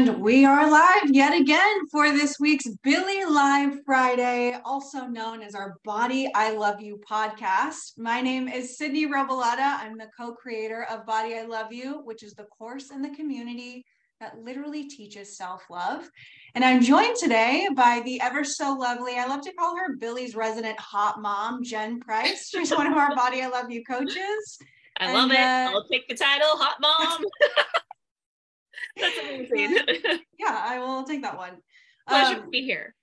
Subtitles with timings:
[0.00, 5.54] And we are live yet again for this week's BILY Live Friday, also known as
[5.54, 7.98] our Body I Love You podcast.
[7.98, 9.78] My name is Sydney Revelata.
[9.78, 13.14] I'm the co creator of Body I Love You, which is the course in the
[13.14, 13.84] community
[14.20, 16.08] that literally teaches self love.
[16.54, 20.34] And I'm joined today by the ever so lovely, I love to call her BILY's
[20.34, 22.48] resident hot mom, Jen Price.
[22.48, 24.58] She's one of our Body I Love You coaches.
[24.98, 25.36] I and, love it.
[25.36, 27.22] Uh, I'll take the title, hot mom.
[28.96, 29.78] That's amazing.
[30.38, 31.58] yeah, I will take that one.
[32.08, 32.94] Pleasure um, to be here.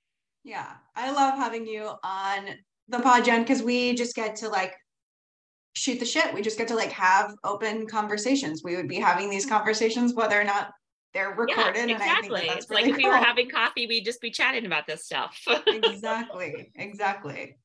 [0.44, 2.46] Yeah, I love having you on
[2.88, 4.74] the pod, Jen, because we just get to like
[5.74, 6.34] shoot the shit.
[6.34, 8.64] We just get to like have open conversations.
[8.64, 10.72] We would be having these conversations whether or not
[11.14, 11.90] they're recorded.
[11.90, 12.48] Yeah, exactly.
[12.48, 13.04] That really like if cool.
[13.04, 15.40] we were having coffee, we'd just be chatting about this stuff.
[15.68, 16.72] exactly.
[16.76, 17.58] Exactly.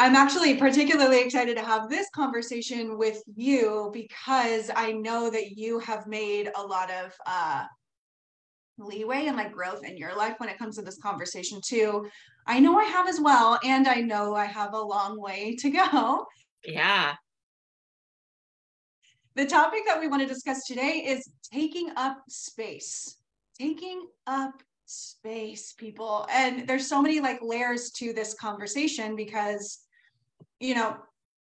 [0.00, 5.80] I'm actually particularly excited to have this conversation with you because I know that you
[5.80, 7.64] have made a lot of uh,
[8.78, 12.08] leeway and like growth in your life when it comes to this conversation too.
[12.46, 15.68] I know I have as well, and I know I have a long way to
[15.68, 16.26] go.
[16.64, 17.14] Yeah.
[19.34, 23.16] The topic that we want to discuss today is taking up space.
[23.58, 26.26] Taking up space, people.
[26.30, 29.80] And there's so many like layers to this conversation because
[30.60, 30.96] you know,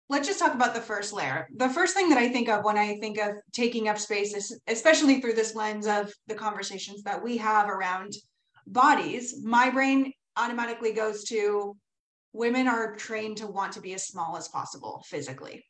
[0.09, 1.47] let's just talk about the first layer.
[1.55, 4.59] The first thing that I think of when I think of taking up space is
[4.67, 8.13] especially through this lens of the conversations that we have around
[8.65, 11.75] bodies, my brain automatically goes to
[12.33, 15.65] women are trained to want to be as small as possible physically.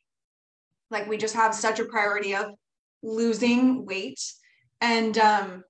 [0.90, 2.46] Like we just have such a priority of
[3.02, 4.20] losing weight
[4.80, 5.62] and um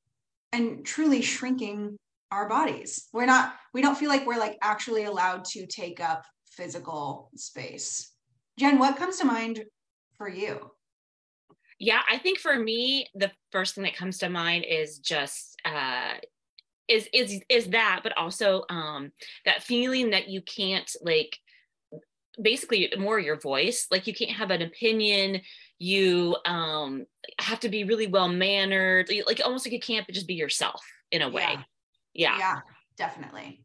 [0.53, 1.99] and truly shrinking
[2.31, 3.09] our bodies.
[3.13, 6.25] We're not we don't feel like we're like actually allowed to take up
[6.59, 8.13] physical space.
[8.59, 9.65] Jen, what comes to mind
[10.17, 10.73] for you?
[11.79, 16.15] Yeah, I think for me, the first thing that comes to mind is just uh,
[16.89, 19.13] is is is that, but also um,
[19.45, 21.39] that feeling that you can't like
[22.43, 23.87] basically more your voice.
[23.93, 25.41] Like you can't have an opinion.
[25.79, 27.07] You um
[27.39, 30.83] have to be really well mannered like almost like you can't just be yourself
[31.13, 31.47] in a way.
[32.15, 32.37] Yeah.
[32.37, 32.61] Yeah, yeah
[32.97, 33.65] definitely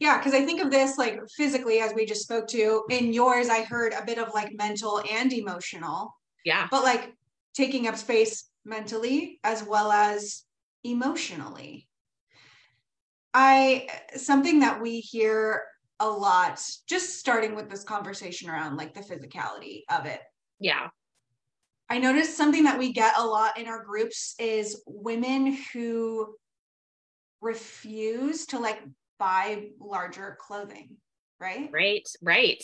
[0.00, 2.84] yeah, because I think of this like physically, as we just spoke to.
[2.90, 6.14] In yours, I heard a bit of like mental and emotional.
[6.44, 6.66] Yeah.
[6.70, 7.14] But like
[7.54, 10.42] taking up space mentally as well as
[10.82, 11.88] emotionally.
[13.32, 15.62] I something that we hear
[16.00, 20.20] a lot, just starting with this conversation around like the physicality of it.
[20.60, 20.88] Yeah.
[21.88, 26.34] I noticed something that we get a lot in our groups is women who
[27.40, 28.80] refuse to like
[29.18, 30.96] buy larger clothing,
[31.40, 31.70] right?
[31.72, 32.62] Right, right.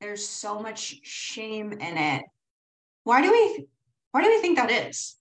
[0.00, 2.22] There's so much shame in it.
[3.04, 3.66] Why do we
[4.12, 5.16] why do we think that is?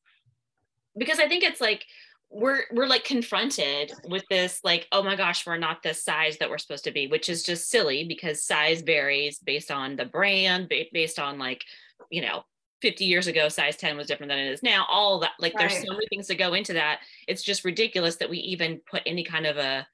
[0.98, 1.86] Because I think it's like
[2.30, 6.50] we're we're like confronted with this like oh my gosh we're not the size that
[6.50, 10.72] we're supposed to be which is just silly because size varies based on the brand
[10.94, 11.64] based on like
[12.12, 12.44] you know
[12.82, 15.70] 50 years ago size 10 was different than it is now all that like right.
[15.70, 19.02] there's so many things that go into that it's just ridiculous that we even put
[19.08, 19.88] any kind of a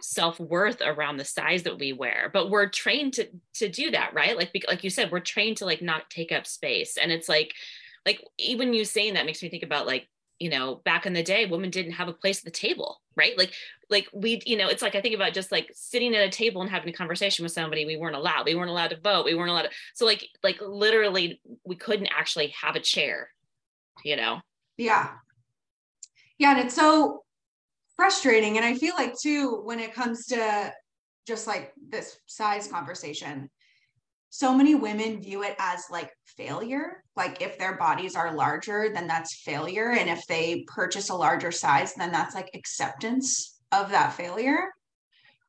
[0.00, 4.36] self-worth around the size that we wear but we're trained to to do that right?
[4.36, 6.96] Like like you said we're trained to like not take up space.
[6.96, 7.54] And it's like
[8.04, 10.08] like even you saying that makes me think about like
[10.38, 13.36] you know back in the day women didn't have a place at the table right?
[13.38, 13.52] Like
[13.88, 16.60] like we you know it's like i think about just like sitting at a table
[16.60, 18.44] and having a conversation with somebody we weren't allowed.
[18.44, 19.24] We weren't allowed to vote.
[19.24, 23.30] We weren't allowed to so like like literally we couldn't actually have a chair
[24.04, 24.40] you know?
[24.76, 25.08] Yeah.
[26.38, 27.24] Yeah and it's so
[27.96, 28.56] frustrating.
[28.56, 30.72] And I feel like too, when it comes to
[31.26, 33.50] just like this size conversation,
[34.30, 37.02] so many women view it as like failure.
[37.16, 39.92] Like if their bodies are larger, then that's failure.
[39.92, 44.72] And if they purchase a larger size, then that's like acceptance of that failure,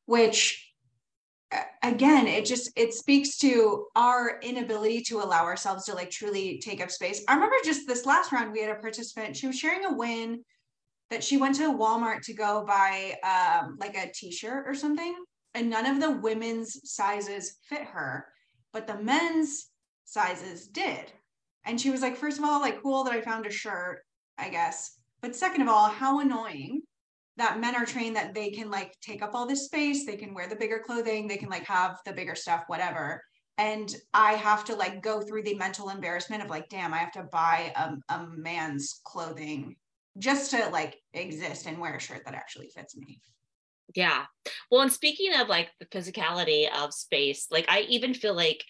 [0.06, 0.64] which
[1.82, 6.82] again it just it speaks to our inability to allow ourselves to like truly take
[6.82, 9.86] up space i remember just this last round we had a participant she was sharing
[9.86, 10.44] a win
[11.10, 15.14] that she went to Walmart to go buy um, like a t-shirt or something,
[15.54, 18.26] and none of the women's sizes fit her,
[18.72, 19.70] but the men's
[20.04, 21.12] sizes did.
[21.64, 24.00] And she was like, first of all, like cool that I found a shirt,
[24.38, 24.98] I guess.
[25.20, 26.82] But second of all, how annoying
[27.36, 30.34] that men are trained that they can like take up all this space, they can
[30.34, 33.22] wear the bigger clothing, they can like have the bigger stuff, whatever.
[33.58, 37.12] And I have to like go through the mental embarrassment of like, damn, I have
[37.12, 39.76] to buy a, a man's clothing
[40.18, 43.20] just to like exist and wear a shirt that actually fits me.
[43.94, 44.24] Yeah.
[44.70, 48.62] Well, and speaking of like the physicality of space, like I even feel like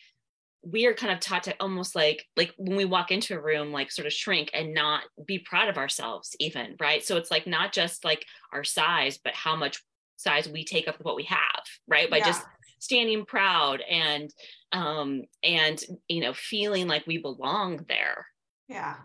[0.63, 3.73] we are kind of taught to almost like like when we walk into a room
[3.73, 7.47] like sort of shrink and not be proud of ourselves even right so it's like
[7.47, 9.81] not just like our size but how much
[10.17, 12.27] size we take up with what we have right by yeah.
[12.27, 12.45] just
[12.81, 14.31] standing proud and
[14.73, 18.27] um and you know feeling like we belong there
[18.69, 18.97] yeah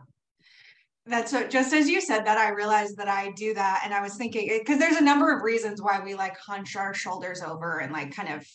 [1.06, 4.02] that's what just as you said that i realized that i do that and i
[4.02, 7.80] was thinking because there's a number of reasons why we like hunch our shoulders over
[7.80, 8.46] and like kind of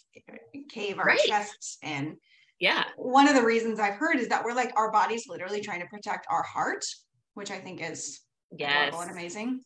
[0.69, 1.19] cave our right.
[1.21, 2.17] chests in.
[2.61, 2.85] Yeah.
[2.97, 5.87] One of the reasons i've heard is that we're like our body's literally trying to
[5.87, 6.85] protect our heart
[7.35, 8.21] which i think is
[8.57, 8.95] yes.
[8.99, 9.61] and amazing.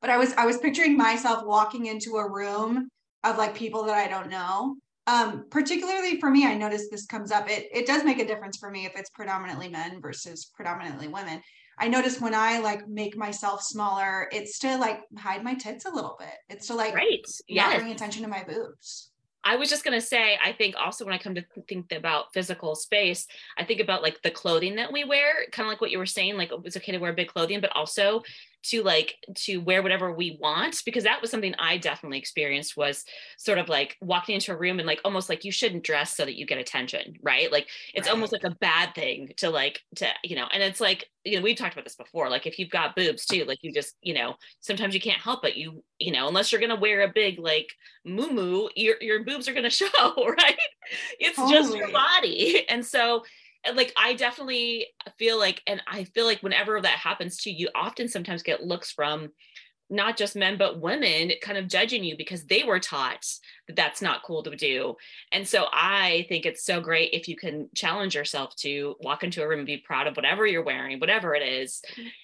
[0.00, 2.88] But i was i was picturing myself walking into a room
[3.24, 4.76] of like people that i don't know.
[5.06, 7.50] Um, particularly for me i noticed this comes up.
[7.50, 11.42] It, it does make a difference for me if it's predominantly men versus predominantly women
[11.80, 15.90] I notice when I like make myself smaller, it's to like hide my tits a
[15.90, 16.34] little bit.
[16.50, 17.24] It's to like right.
[17.48, 19.10] yeah, bring attention to my boobs.
[19.42, 22.34] I was just going to say, I think also when I come to think about
[22.34, 25.90] physical space, I think about like the clothing that we wear, kind of like what
[25.90, 28.22] you were saying, like oh, it's okay to wear big clothing, but also
[28.62, 33.04] to like to wear whatever we want because that was something i definitely experienced was
[33.38, 36.24] sort of like walking into a room and like almost like you shouldn't dress so
[36.24, 38.14] that you get attention right like it's right.
[38.14, 41.42] almost like a bad thing to like to you know and it's like you know
[41.42, 44.14] we've talked about this before like if you've got boobs too like you just you
[44.14, 47.38] know sometimes you can't help it you you know unless you're gonna wear a big
[47.38, 47.68] like
[48.04, 50.58] moo your, your boobs are gonna show right
[51.18, 51.54] it's totally.
[51.54, 53.22] just your body and so
[53.74, 54.86] like I definitely
[55.18, 58.90] feel like, and I feel like whenever that happens to you, often sometimes get looks
[58.90, 59.30] from
[59.90, 63.26] not just men but women kind of judging you because they were taught
[63.66, 64.96] that that's not cool to do.
[65.32, 69.42] And so i think it's so great if you can challenge yourself to walk into
[69.42, 71.82] a room and be proud of whatever you're wearing whatever it is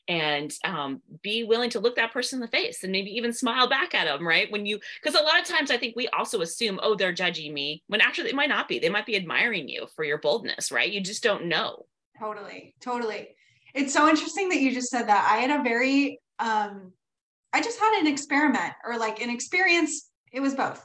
[0.09, 3.69] and um, be willing to look that person in the face and maybe even smile
[3.69, 4.51] back at them right?
[4.51, 7.53] When you because a lot of times i think we also assume oh they're judging
[7.53, 8.79] me when actually they might not be.
[8.79, 10.91] They might be admiring you for your boldness right?
[10.91, 11.87] You just don't know.
[12.19, 13.29] Totally totally.
[13.75, 15.29] It's so interesting that you just said that.
[15.31, 16.93] I had a very um
[17.53, 20.11] I just had an experiment or like an experience.
[20.33, 20.85] It was both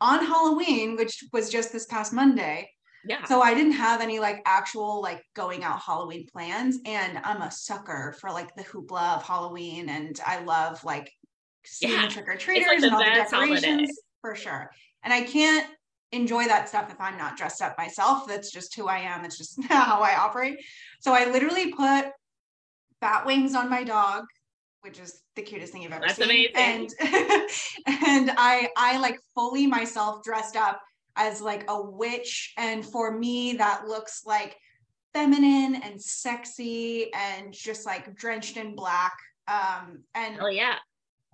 [0.00, 2.70] on Halloween, which was just this past Monday.
[3.04, 3.24] Yeah.
[3.24, 6.78] So I didn't have any like actual like going out Halloween plans.
[6.84, 9.88] And I'm a sucker for like the hoopla of Halloween.
[9.88, 11.10] And I love like
[11.64, 12.08] seeing yeah.
[12.08, 13.86] trick or treaters like and all the decorations holiday.
[14.20, 14.70] for sure.
[15.04, 15.66] And I can't
[16.12, 18.26] enjoy that stuff if I'm not dressed up myself.
[18.26, 19.24] That's just who I am.
[19.24, 20.58] It's just how I operate.
[21.00, 22.06] So I literally put
[23.00, 24.24] bat wings on my dog
[24.82, 26.50] which is the cutest thing you've ever That's seen.
[26.54, 26.54] Amazing.
[26.56, 26.90] And
[27.86, 30.80] and I I like fully myself dressed up
[31.16, 32.54] as like a witch.
[32.56, 34.56] And for me, that looks like
[35.12, 39.16] feminine and sexy and just like drenched in black.
[39.48, 40.76] Um and oh yeah.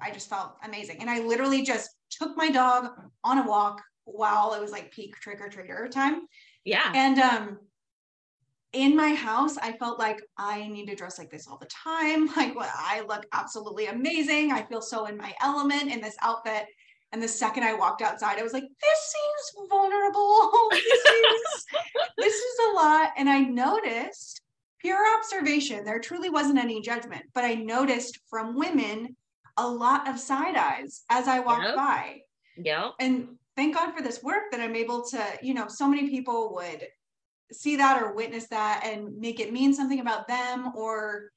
[0.00, 0.98] I just felt amazing.
[1.00, 2.90] And I literally just took my dog
[3.22, 6.22] on a walk while it was like peak trick or treater time.
[6.64, 6.90] Yeah.
[6.94, 7.58] And um
[8.74, 12.28] in my house, I felt like I need to dress like this all the time.
[12.36, 14.50] Like, well, I look absolutely amazing.
[14.50, 16.66] I feel so in my element in this outfit.
[17.12, 20.68] And the second I walked outside, I was like, this seems vulnerable.
[20.72, 21.66] this, is,
[22.18, 23.12] this is a lot.
[23.16, 24.40] And I noticed
[24.80, 29.16] pure observation, there truly wasn't any judgment, but I noticed from women
[29.56, 31.76] a lot of side eyes as I walked yep.
[31.76, 32.18] by.
[32.56, 32.90] Yeah.
[33.00, 36.54] And thank God for this work that I'm able to, you know, so many people
[36.54, 36.86] would
[37.52, 41.30] see that or witness that and make it mean something about them or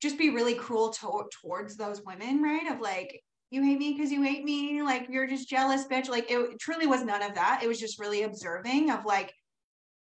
[0.00, 2.70] just be really cruel to- towards those women, right?
[2.70, 6.08] Of like, you hate me because you hate me, like you're just jealous, bitch.
[6.08, 7.60] Like it truly was none of that.
[7.62, 9.32] It was just really observing of like,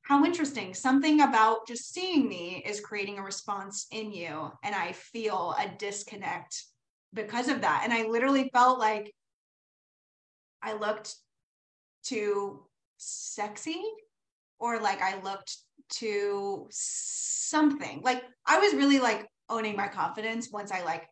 [0.02, 0.74] how interesting.
[0.74, 4.50] Something about just seeing me is creating a response in you.
[4.62, 6.62] And I feel a disconnect
[7.14, 7.82] because of that.
[7.84, 9.14] And I literally felt like
[10.62, 11.14] I looked
[12.04, 12.66] too
[12.98, 13.82] sexy
[14.58, 15.56] or like I looked
[15.94, 18.00] to something.
[18.02, 21.06] Like I was really like owning my confidence once I like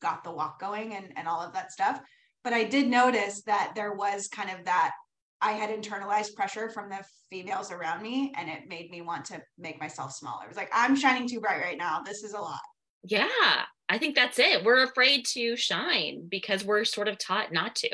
[0.00, 2.00] got the walk going and, and all of that stuff.
[2.44, 4.92] But I did notice that there was kind of that
[5.40, 9.40] I had internalized pressure from the females around me and it made me want to
[9.56, 10.44] make myself smaller.
[10.44, 12.02] It was like, I'm shining too bright right now.
[12.04, 12.60] This is a lot.
[13.04, 14.64] Yeah, I think that's it.
[14.64, 17.88] We're afraid to shine because we're sort of taught not to,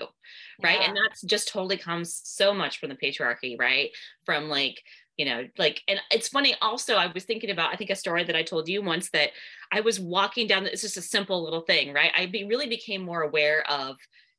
[0.63, 0.81] right?
[0.81, 0.89] Yeah.
[0.89, 3.91] And that's just totally comes so much from the patriarchy, right?
[4.25, 4.83] From like
[5.17, 8.25] you know like and it's funny also i was thinking about i think a story
[8.25, 9.31] that i told you once that
[9.73, 13.03] i was walking down it's just a simple little thing right i be, really became
[13.03, 13.97] more aware of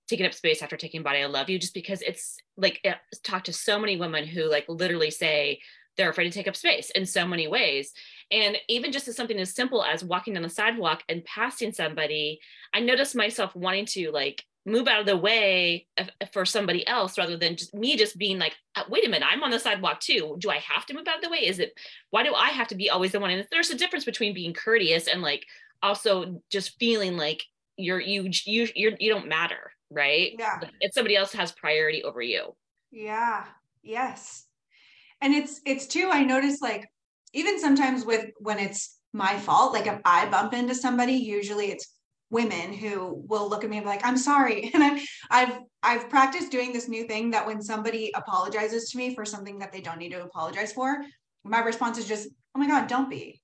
[0.08, 3.46] taking up space after taking body i love you just because it's like it, talked
[3.46, 5.60] to so many women who like literally say
[5.98, 7.94] they're afraid to take up space in so many ways
[8.32, 12.40] and even just as something as simple as walking down the sidewalk and passing somebody
[12.74, 15.86] i noticed myself wanting to like move out of the way
[16.34, 19.44] for somebody else rather than just me just being like uh, wait a minute i'm
[19.44, 20.36] on the sidewalk too.
[20.40, 21.46] Do i have to move out of the way?
[21.46, 21.78] Is it
[22.10, 23.30] why do i have to be always the one?
[23.30, 25.46] And there's a difference between being courteous and like
[25.84, 27.44] also just feeling like
[27.78, 30.34] you're you you you're, you don't matter right?
[30.38, 30.60] Yeah.
[30.82, 32.56] If somebody else has priority over you.
[32.92, 33.46] Yeah.
[33.84, 34.46] Yes.
[35.22, 36.90] And it's it's too i notice like
[37.36, 41.96] even sometimes with when it's my fault like if i bump into somebody usually it's
[42.32, 44.72] women who will look at me and be like, I'm sorry.
[44.74, 49.14] And I, I've I've practiced doing this new thing that when somebody apologizes to me
[49.14, 51.04] for something that they don't need to apologize for,
[51.44, 53.42] my response is just, oh my God, don't be.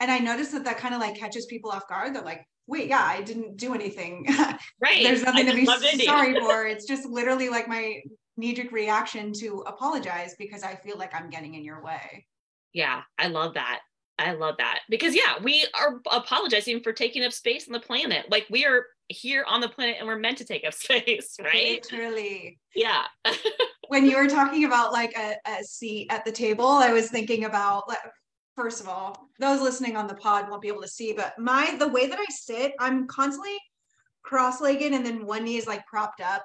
[0.00, 2.14] And I notice that that kind of like catches people off guard.
[2.14, 4.26] They're like, wait, yeah, I didn't do anything.
[4.80, 5.02] Right.
[5.02, 5.66] There's nothing to be
[6.04, 6.66] sorry for.
[6.66, 8.00] It's just literally like my
[8.36, 12.26] knee-jerk reaction to apologize because I feel like I'm getting in your way.
[12.72, 13.80] Yeah, I love that.
[14.18, 18.26] I love that because yeah, we are apologizing for taking up space on the planet.
[18.30, 21.86] Like we are here on the planet and we're meant to take up space, right?
[21.90, 22.58] Literally.
[22.74, 23.04] Yeah.
[23.88, 27.44] when you were talking about like a, a seat at the table, I was thinking
[27.44, 27.98] about like
[28.56, 31.76] first of all, those listening on the pod won't be able to see, but my
[31.78, 33.56] the way that I sit, I'm constantly
[34.24, 36.42] cross-legged and then one knee is like propped up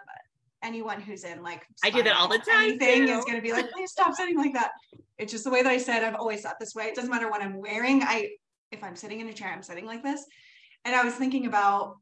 [0.64, 2.72] anyone who's in like I do that all the time.
[2.82, 4.72] Anything is going to be like, please stop sitting like that.
[5.18, 6.04] It's just the way that I said.
[6.04, 6.86] I've always sat this way.
[6.86, 8.02] It doesn't matter what I'm wearing.
[8.04, 8.30] I
[8.72, 10.26] if I'm sitting in a chair, I'm sitting like this.
[10.86, 11.98] And I was thinking about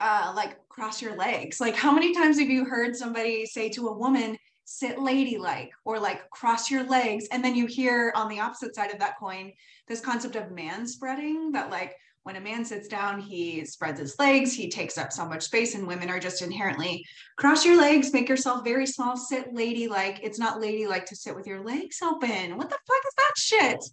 [0.00, 1.60] uh like cross your legs.
[1.60, 4.38] Like how many times have you heard somebody say to a woman,
[4.70, 8.92] sit ladylike or like cross your legs and then you hear on the opposite side
[8.92, 9.50] of that coin
[9.86, 11.94] this concept of man spreading that like
[12.24, 15.74] when a man sits down, he spreads his legs, he takes up so much space,
[15.74, 17.04] and women are just inherently
[17.36, 20.20] cross your legs, make yourself very small, sit ladylike.
[20.22, 22.56] It's not ladylike to sit with your legs open.
[22.56, 23.84] What the fuck is that shit?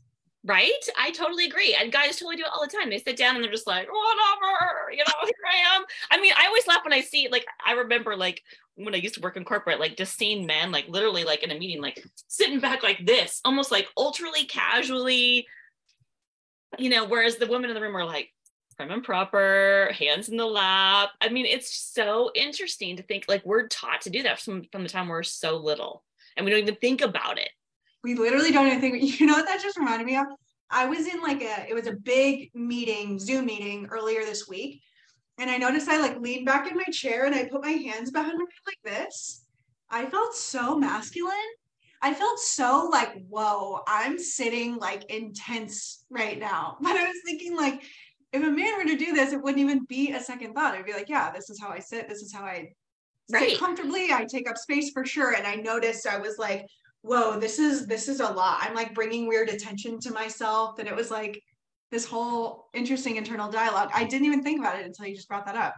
[0.44, 0.72] Right?
[1.00, 1.76] I totally agree.
[1.80, 2.90] And guys totally do it all the time.
[2.90, 5.84] They sit down and they're just like, whatever, you know, here I am.
[6.12, 8.44] I mean, I always laugh when I see, like, I remember, like,
[8.76, 11.52] when I used to work in corporate, like just seeing men, like literally, like in
[11.52, 15.48] a meeting, like sitting back like this, almost like ultraly casually,
[16.78, 18.30] you know, whereas the women in the room are like,
[18.76, 21.12] prim and proper, hands in the lap.
[21.22, 24.84] I mean, it's so interesting to think like we're taught to do that from, from
[24.84, 26.04] the time we're so little
[26.36, 27.50] and we don't even think about it.
[28.04, 30.28] We literally don't even think, you know what that just reminded me of?
[30.70, 34.82] I was in like a, it was a big meeting, Zoom meeting earlier this week.
[35.38, 38.12] And I noticed I like leaned back in my chair and I put my hands
[38.12, 39.46] behind my head like this.
[39.90, 41.34] I felt so masculine
[42.02, 46.78] I felt so like, whoa, I'm sitting like intense right now.
[46.82, 47.84] But I was thinking, like,
[48.34, 50.76] if a man were to do this, it wouldn't even be a second thought.
[50.76, 52.10] I'd be like, yeah, this is how I sit.
[52.10, 52.70] This is how I
[53.32, 53.52] right.
[53.52, 54.12] sit comfortably.
[54.12, 55.36] I take up space for sure.
[55.36, 56.68] And I noticed I was like,
[57.02, 58.60] whoa, this is this is a lot.
[58.62, 60.80] I'm like bringing weird attention to myself.
[60.80, 61.42] And it was like
[61.92, 63.90] this whole interesting internal dialogue.
[63.94, 65.76] I didn't even think about it until you just brought that up.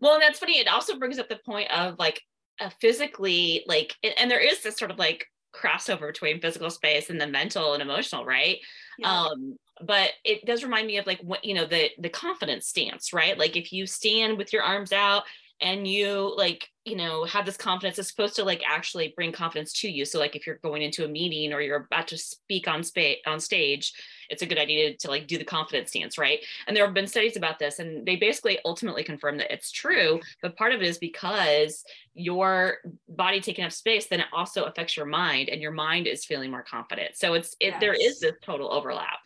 [0.00, 0.58] Well, and that's funny.
[0.58, 2.20] It also brings up the point of like
[2.60, 7.20] uh, physically like and there is this sort of like crossover between physical space and
[7.20, 8.58] the mental and emotional right?
[8.98, 9.22] Yeah.
[9.22, 13.12] um but it does remind me of like what you know the the confidence stance
[13.12, 13.38] right?
[13.38, 15.24] Like if you stand with your arms out
[15.60, 19.72] and you like you know have this confidence it's supposed to like actually bring confidence
[19.80, 20.04] to you.
[20.04, 23.18] So like if you're going into a meeting or you're about to speak on space
[23.26, 23.92] on stage
[24.30, 26.40] it's a good idea to, like do the confidence stance right?
[26.66, 30.20] And there have been studies about this and they basically ultimately confirm that it's true
[30.42, 32.78] but part of it is because your
[33.08, 36.50] body taking up space then it also affects your mind and your mind is feeling
[36.50, 37.16] more confident.
[37.16, 37.80] So it's it yes.
[37.80, 39.18] there is this total overlap.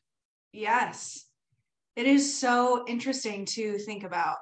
[0.52, 1.26] Yes.
[1.96, 4.36] It is so interesting to think about.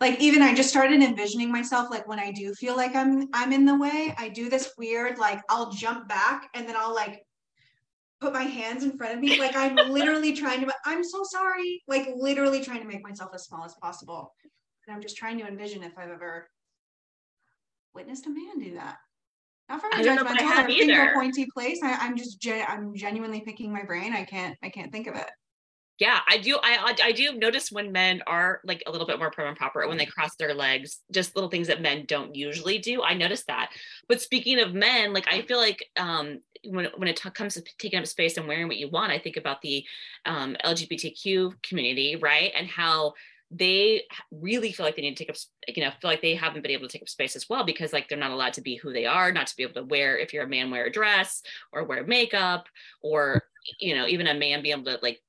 [0.00, 3.52] Like even I just started envisioning myself like when I do feel like I'm I'm
[3.52, 7.24] in the way, I do this weird like I'll jump back and then I'll like
[8.20, 11.82] put my hands in front of me like I'm literally trying to I'm so sorry,
[11.86, 14.34] like literally trying to make myself as small as possible.
[14.86, 16.48] And I'm just trying to envision if I've ever
[17.94, 18.96] witnessed a man do that.
[19.68, 21.80] Not from a judgmental or finger pointy place.
[21.82, 24.14] I, I'm just gen- I'm genuinely picking my brain.
[24.14, 25.28] I can't I can't think of it
[25.98, 29.30] yeah i do I, I do notice when men are like a little bit more
[29.30, 32.78] prim and proper when they cross their legs just little things that men don't usually
[32.78, 33.70] do i notice that
[34.08, 37.98] but speaking of men like i feel like um when, when it comes to taking
[37.98, 39.84] up space and wearing what you want i think about the
[40.26, 42.52] um, lgbtq community right?
[42.56, 43.14] And how
[43.50, 45.36] they really feel like they need to take up
[45.74, 47.94] you know feel like they haven't been able to take up space as well because
[47.94, 50.18] like they're not allowed to be who they are not to be able to wear
[50.18, 52.66] if you're a man wear a dress or wear makeup
[53.00, 53.42] or
[53.80, 55.22] you know even a man be able to like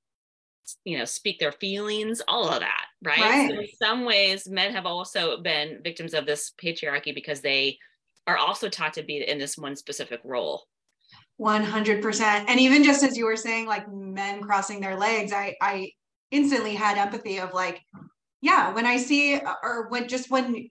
[0.84, 3.50] you know speak their feelings all of that right, right.
[3.50, 7.78] So in some ways men have also been victims of this patriarchy because they
[8.28, 10.66] are also taught to be in this one specific role
[11.40, 15.90] 100% and even just as you were saying like men crossing their legs i i
[16.32, 17.82] instantly had empathy of like
[18.42, 20.70] yeah, when I see or when just when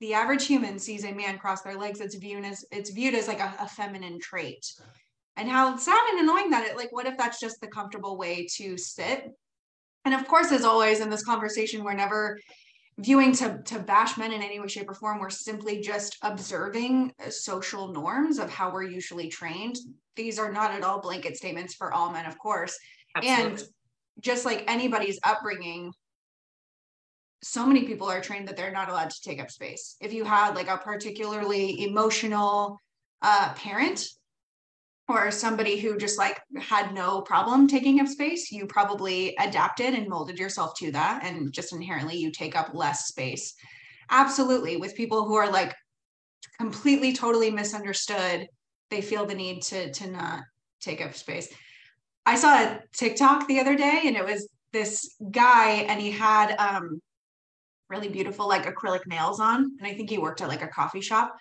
[0.00, 3.28] the average human sees a man cross their legs, it's viewed as it's viewed as
[3.28, 4.64] like a, a feminine trait.
[5.36, 8.46] And how sad and annoying that it like, what if that's just the comfortable way
[8.56, 9.30] to sit?
[10.04, 12.38] And of course, as always in this conversation, we're never
[13.02, 17.12] viewing to to bash men in any way shape or form we're simply just observing
[17.30, 19.76] social norms of how we're usually trained.
[20.16, 22.78] These are not at all blanket statements for all men of course.
[23.14, 23.44] Absolutely.
[23.44, 23.62] and
[24.20, 25.92] just like anybody's upbringing
[27.42, 29.96] so many people are trained that they're not allowed to take up space.
[30.00, 32.78] If you had like a particularly emotional
[33.20, 34.06] uh, parent
[35.08, 40.08] or somebody who just like had no problem taking up space, you probably adapted and
[40.08, 41.24] molded yourself to that.
[41.24, 43.54] And just inherently, you take up less space.
[44.10, 44.76] Absolutely.
[44.76, 45.74] With people who are like
[46.58, 48.46] completely, totally misunderstood,
[48.90, 50.40] they feel the need to, to not
[50.80, 51.52] take up space.
[52.24, 56.54] I saw a TikTok the other day and it was this guy and he had
[56.56, 57.00] um,
[57.88, 59.72] really beautiful like acrylic nails on.
[59.78, 61.34] And I think he worked at like a coffee shop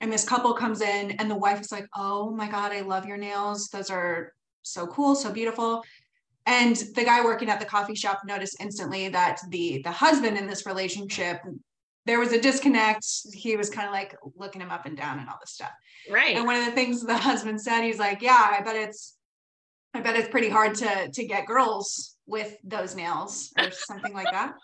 [0.00, 3.06] and this couple comes in and the wife is like oh my god i love
[3.06, 3.68] your nails.
[3.68, 5.82] Those are so cool so beautiful.
[6.46, 10.46] And the guy working at the coffee shop noticed instantly that the the husband in
[10.46, 11.40] this relationship
[12.06, 13.04] there was a disconnect.
[13.34, 15.72] He was kind of like looking him up and down and all this stuff.
[16.10, 16.36] Right.
[16.36, 19.16] And one of the things the husband said he's like yeah i bet it's
[19.94, 24.30] i bet it's pretty hard to to get girls with those nails or something like
[24.30, 24.54] that.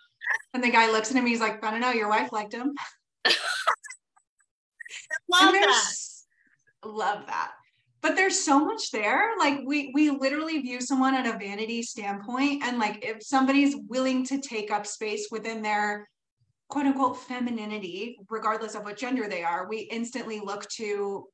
[0.55, 2.75] And the guy looks at him he's like i don't know your wife liked him
[5.31, 5.93] love that.
[6.85, 7.53] Love that.
[8.03, 9.31] But there's so much there.
[9.39, 12.63] Like we we literally view someone at a vanity standpoint.
[12.63, 16.09] And like if somebody's willing to take up space within their
[16.69, 21.27] quote unquote femininity, regardless of what gender they are, we instantly look to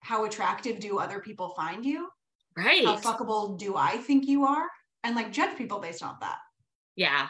[0.00, 2.08] how attractive do other people find you?
[2.56, 2.84] Right.
[2.84, 4.68] How fuckable do I think you are?
[5.02, 6.36] And like judge people based on that.
[6.96, 7.28] Yeah.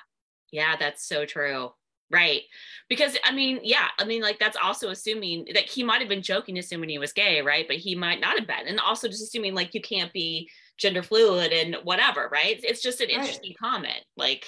[0.52, 1.70] Yeah, that's so true.
[2.10, 2.42] Right.
[2.88, 6.22] Because I mean, yeah, I mean, like that's also assuming that he might have been
[6.22, 7.66] joking, assuming he was gay, right?
[7.66, 8.68] But he might not have been.
[8.68, 12.60] And also just assuming like you can't be gender fluid and whatever, right?
[12.62, 13.18] It's just an right.
[13.18, 14.04] interesting comment.
[14.16, 14.46] Like,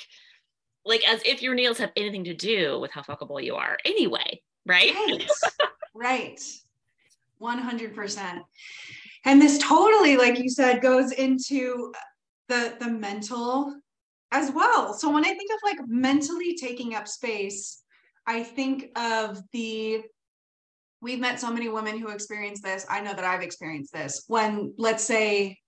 [0.84, 4.40] like as if your nails have anything to do with how fuckable you are anyway,
[4.66, 4.92] right?
[4.94, 5.28] Right.
[5.94, 6.40] right.
[7.40, 8.40] 100%.
[9.24, 11.92] And this totally, like you said, goes into
[12.48, 13.74] the the mental
[14.32, 14.94] as well.
[14.94, 17.82] So when I think of like mentally taking up space,
[18.26, 20.02] I think of the
[21.00, 22.86] we've met so many women who experience this.
[22.88, 25.58] I know that I've experienced this when let's say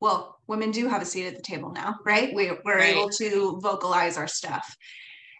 [0.00, 2.34] well, women do have a seat at the table now, right?
[2.34, 2.96] We, we're right.
[2.96, 4.66] able to vocalize our stuff.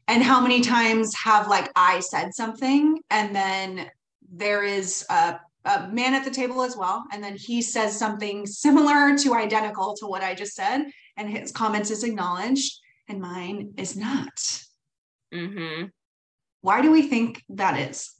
[0.06, 3.90] And how many times have like I said something and then
[4.30, 7.04] there is a, a man at the table as well.
[7.12, 10.82] And then he says something similar to identical to what I just said
[11.16, 14.62] and his comments is acknowledged and mine is not.
[15.34, 15.86] Mm-hmm.
[16.62, 18.10] Why do we think that is?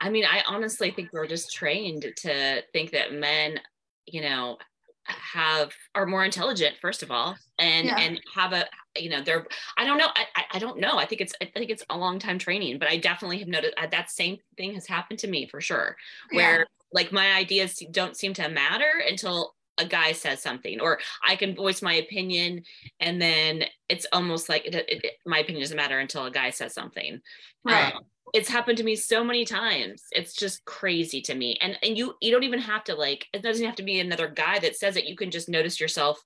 [0.00, 3.60] I mean, I honestly think we're just trained to think that men,
[4.06, 4.58] you know,
[5.06, 7.98] have are more intelligent first of all and yeah.
[7.98, 8.64] and have a
[8.96, 9.46] you know they're
[9.76, 12.18] i don't know I, I don't know i think it's i think it's a long
[12.18, 15.46] time training but i definitely have noticed uh, that same thing has happened to me
[15.46, 15.96] for sure
[16.32, 16.64] where yeah.
[16.92, 21.54] like my ideas don't seem to matter until a guy says something or i can
[21.54, 22.62] voice my opinion
[23.00, 26.74] and then it's almost like it, it, my opinion doesn't matter until a guy says
[26.74, 27.20] something.
[27.64, 27.94] Right.
[27.94, 30.04] Um, it's happened to me so many times.
[30.10, 31.56] It's just crazy to me.
[31.60, 34.28] And and you you don't even have to like it doesn't have to be another
[34.28, 35.04] guy that says it.
[35.04, 36.22] You can just notice yourself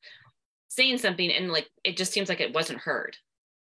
[0.69, 3.17] saying something and like it just seems like it wasn't heard.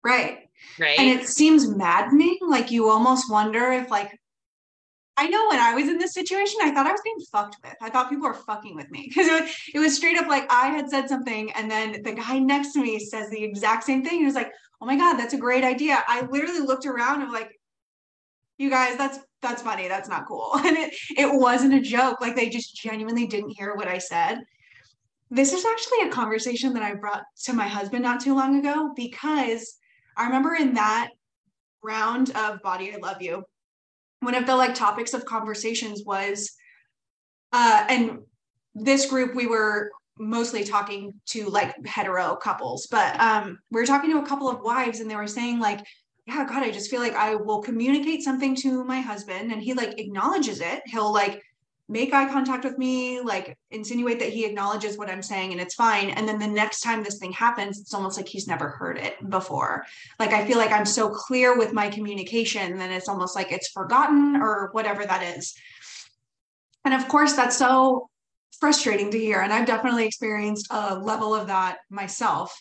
[0.04, 0.50] Right.
[0.80, 1.00] Right?
[1.00, 2.38] and it seems maddening.
[2.42, 4.18] Like you almost wonder if like
[5.22, 7.76] I know when I was in this situation, I thought I was being fucked with.
[7.80, 10.70] I thought people were fucking with me because it, it was, straight up like I
[10.70, 14.18] had said something, and then the guy next to me says the exact same thing.
[14.18, 17.32] He was like, "Oh my god, that's a great idea." I literally looked around and
[17.32, 17.52] like,
[18.58, 19.88] "You guys, that's that's funny.
[19.88, 22.20] That's not cool." And it it wasn't a joke.
[22.20, 24.40] Like they just genuinely didn't hear what I said.
[25.30, 28.92] This is actually a conversation that I brought to my husband not too long ago
[28.96, 29.78] because
[30.18, 31.12] I remember in that
[31.84, 33.44] round of Body I Love You
[34.22, 36.52] one of the like topics of conversations was
[37.52, 38.20] uh and
[38.74, 44.12] this group we were mostly talking to like hetero couples but um we were talking
[44.12, 45.80] to a couple of wives and they were saying like
[46.28, 49.74] yeah god i just feel like i will communicate something to my husband and he
[49.74, 50.82] like acknowledges it.
[50.86, 51.42] He'll like
[51.91, 55.75] make eye contact with me, like insinuate that he acknowledges what I'm saying and it's
[55.75, 56.10] fine.
[56.12, 59.30] And then the next time this thing happens, it's almost like he's never heard it
[59.30, 59.86] before.
[60.17, 63.67] Like I feel like I'm so clear with my communication, then it's almost like it's
[63.67, 65.54] forgotten or whatever that is.
[66.86, 68.10] And of course, that's so
[68.60, 69.41] frustrating to hear.
[69.41, 72.58] And I've definitely experienced a level of that myself.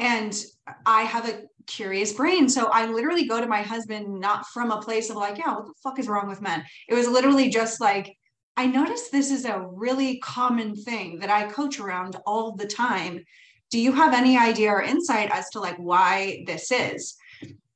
[0.00, 0.36] And
[0.84, 2.48] I have a curious brain.
[2.48, 5.66] So I literally go to my husband, not from a place of like, yeah, what
[5.66, 6.64] the fuck is wrong with men?
[6.88, 8.16] It was literally just like,
[8.56, 13.24] I noticed this is a really common thing that I coach around all the time.
[13.70, 17.16] Do you have any idea or insight as to like why this is?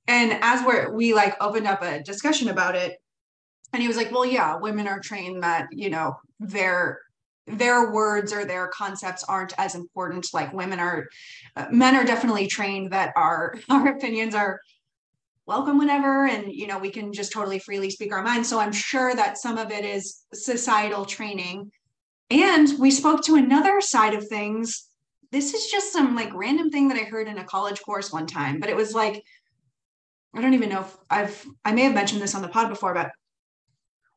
[0.07, 2.97] And as we're we like opened up a discussion about it,
[3.73, 7.01] and he was like, Well, yeah, women are trained that, you know, their
[7.47, 11.09] their words or their concepts aren't as important like women are
[11.57, 14.61] uh, men are definitely trained that our our opinions are
[15.49, 18.49] welcome whenever and you know we can just totally freely speak our minds.
[18.49, 21.73] So i'm sure that some of it is societal training.
[22.31, 24.87] And we spoke to another side of things.
[25.33, 28.27] This is just some like random thing that i heard in a college course one
[28.27, 29.23] time but it was like
[30.35, 32.95] i don't even know if i've i may have mentioned this on the pod before
[32.95, 33.11] but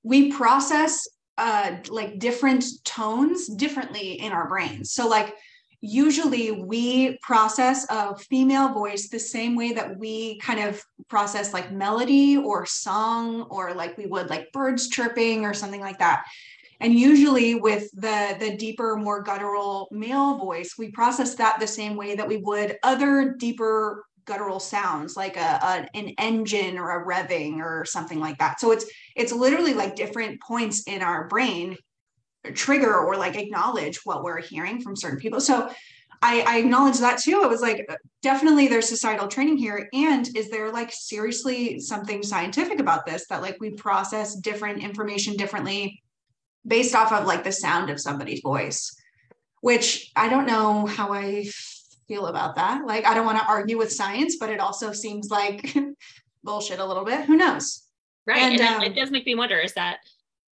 [0.04, 4.92] we process uh like different tones differently in our brains.
[4.94, 5.34] So like
[5.82, 11.72] usually we process a female voice the same way that we kind of process like
[11.72, 16.24] melody or song or like we would like birds chirping or something like that.
[16.80, 21.96] And usually with the the deeper more guttural male voice we process that the same
[21.96, 27.06] way that we would other deeper guttural sounds like a, a, an engine or a
[27.06, 28.60] revving or something like that.
[28.60, 31.76] So it's it's literally like different points in our brain
[32.54, 35.40] trigger or like acknowledge what we're hearing from certain people.
[35.40, 35.72] So
[36.24, 37.42] I, I acknowledge that too.
[37.44, 37.88] It was like
[38.22, 39.90] definitely there's societal training here.
[39.94, 45.36] And is there like seriously something scientific about this that like we process different information
[45.36, 46.02] differently
[46.66, 48.96] based off of like the sound of somebody's voice?
[49.62, 51.48] Which I don't know how I
[52.08, 52.86] feel about that.
[52.86, 55.76] Like I don't want to argue with science, but it also seems like
[56.44, 57.26] bullshit a little bit.
[57.26, 57.84] Who knows?
[58.28, 58.40] Right.
[58.40, 59.98] And, and um, it, it does make me wonder is that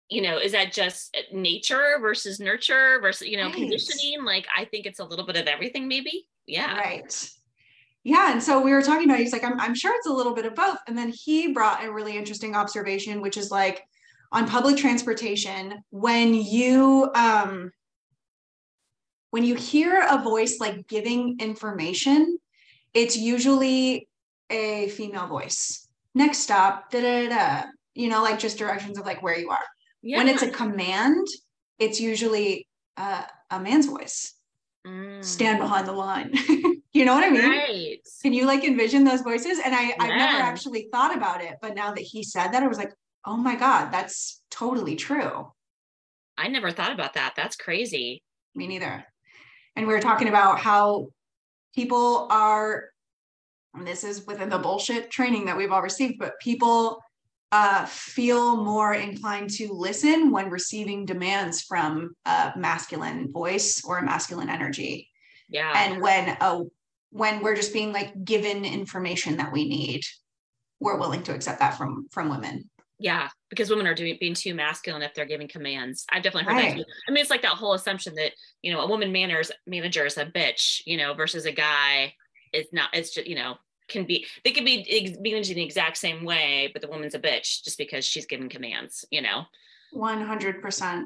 [0.10, 3.54] you know is that just nature versus nurture versus you know right.
[3.54, 4.24] conditioning?
[4.26, 6.28] Like i think it's a little bit of everything maybe.
[6.45, 6.76] Yeah.
[6.78, 7.30] Right.
[8.04, 10.34] Yeah and so we were talking about he's like I'm, I'm sure it's a little
[10.34, 10.78] bit of both.
[10.88, 13.84] And then he brought a really interesting observation which is like
[14.32, 17.72] on public transportation when you um
[19.30, 22.39] when you hear a voice like giving information
[22.95, 24.08] it's usually
[24.50, 25.88] a female voice.
[26.15, 27.63] Next stop da da da.
[27.93, 29.65] You know like just directions of like where you are
[30.01, 30.17] yeah.
[30.17, 31.27] When it's a command,
[31.77, 34.33] it's usually uh, a man's voice.
[34.88, 35.23] Mm.
[35.23, 36.31] Stand behind the line.
[36.93, 37.49] you know what I mean?
[37.49, 37.99] Right.
[38.21, 39.59] Can you like envision those voices?
[39.63, 39.95] And I, yeah.
[39.99, 42.93] I've never actually thought about it, but now that he said that, I was like,
[43.25, 45.51] oh my God, that's totally true.
[46.38, 47.33] I never thought about that.
[47.35, 48.23] That's crazy.
[48.55, 49.03] Me neither.
[49.75, 51.07] And we were talking about how
[51.75, 52.85] people are,
[53.83, 56.99] this is within the bullshit training that we've all received, but people
[57.51, 64.05] uh, feel more inclined to listen when receiving demands from a masculine voice or a
[64.05, 65.09] masculine energy.
[65.49, 65.71] Yeah.
[65.75, 66.71] And when oh
[67.12, 70.01] when we're just being like given information that we need,
[70.79, 72.69] we're willing to accept that from from women.
[73.01, 76.05] Yeah, because women are doing being too masculine if they're giving commands.
[76.12, 76.77] I've definitely heard right.
[76.77, 76.85] that.
[77.07, 80.17] I mean, it's like that whole assumption that you know a woman manners manager is
[80.17, 82.13] a bitch, you know, versus a guy
[82.53, 82.89] is not.
[82.93, 83.55] It's just you know
[83.89, 84.86] can be they could be
[85.19, 88.49] managed in the exact same way but the woman's a bitch just because she's given
[88.49, 89.43] commands you know?
[89.93, 91.06] 100%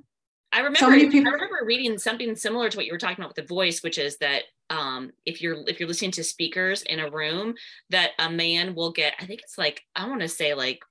[0.53, 3.35] I remember so people- I remember reading something similar to what you were talking about
[3.35, 6.99] with the voice, which is that um, if you're if you're listening to speakers in
[6.99, 7.55] a room,
[7.89, 10.83] that a man will get I think it's like I want to say like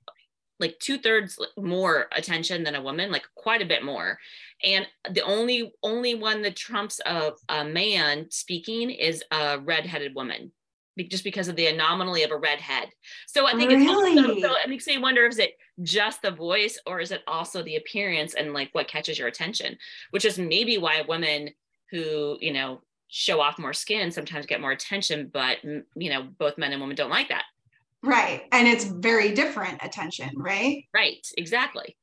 [0.59, 4.19] like two thirds more attention than a woman, like quite a bit more.
[4.63, 10.51] And the only only one that trumps a, a man speaking is a redheaded woman
[11.09, 12.89] just because of the anomaly of a redhead.
[13.27, 13.83] So I think really?
[13.83, 17.21] it's also, so it makes me wonder is it just the voice or is it
[17.27, 19.77] also the appearance and like what catches your attention,
[20.11, 21.49] which is maybe why women
[21.91, 26.57] who, you know, show off more skin sometimes get more attention, but you know, both
[26.57, 27.45] men and women don't like that.
[28.03, 28.43] Right.
[28.51, 30.85] And it's very different attention, right?
[30.93, 31.25] Right.
[31.37, 31.95] Exactly.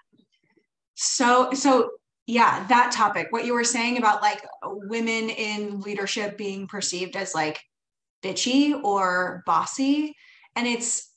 [0.94, 1.90] So, so
[2.26, 7.34] yeah, that topic, what you were saying about like women in leadership being perceived as
[7.34, 7.60] like
[8.22, 10.14] bitchy or bossy.
[10.56, 11.10] And it's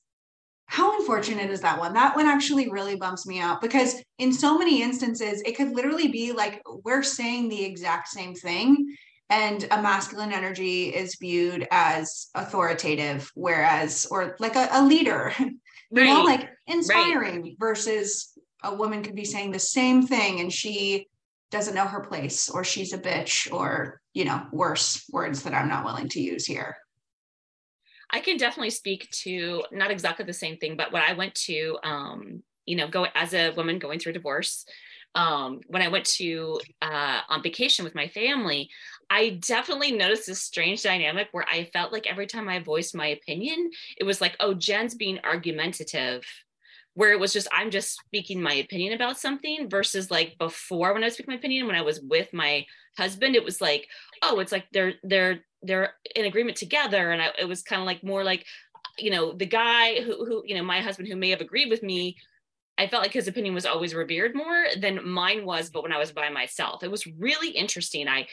[0.65, 1.93] how unfortunate is that one?
[1.93, 6.07] That one actually really bumps me out because in so many instances, it could literally
[6.07, 8.95] be like we're saying the exact same thing.
[9.29, 15.57] And a masculine energy is viewed as authoritative, whereas, or like a, a leader, you
[15.91, 17.55] know, like inspiring right.
[17.59, 21.07] versus a woman could be saying the same thing and she
[21.51, 25.69] doesn't know her place or she's a bitch or, you know, worse words that I'm
[25.69, 26.77] not willing to use here.
[28.09, 31.77] I can definitely speak to not exactly the same thing, but what I went to,
[31.83, 34.65] um, you know, go as a woman going through divorce.
[35.15, 38.69] Um, when I went to uh, on vacation with my family,
[39.09, 43.07] I definitely noticed this strange dynamic where I felt like every time I voiced my
[43.07, 46.23] opinion, it was like, oh, Jen's being argumentative,
[46.95, 51.03] where it was just, I'm just speaking my opinion about something versus like before when
[51.03, 52.65] I was speaking my opinion, when I was with my
[52.97, 53.87] husband, it was like,
[54.21, 57.11] oh, it's like they're, they're, they're in agreement together.
[57.11, 58.45] And I, it was kind of like more like,
[58.99, 61.81] you know, the guy who, who, you know, my husband who may have agreed with
[61.81, 62.17] me
[62.77, 65.99] I felt like his opinion was always revered more than mine was, but when I
[65.99, 68.07] was by myself, it was really interesting.
[68.07, 68.27] I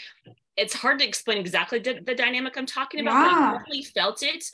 [0.57, 3.31] it's hard to explain exactly the, the dynamic I'm talking about, yeah.
[3.31, 4.44] but I definitely felt it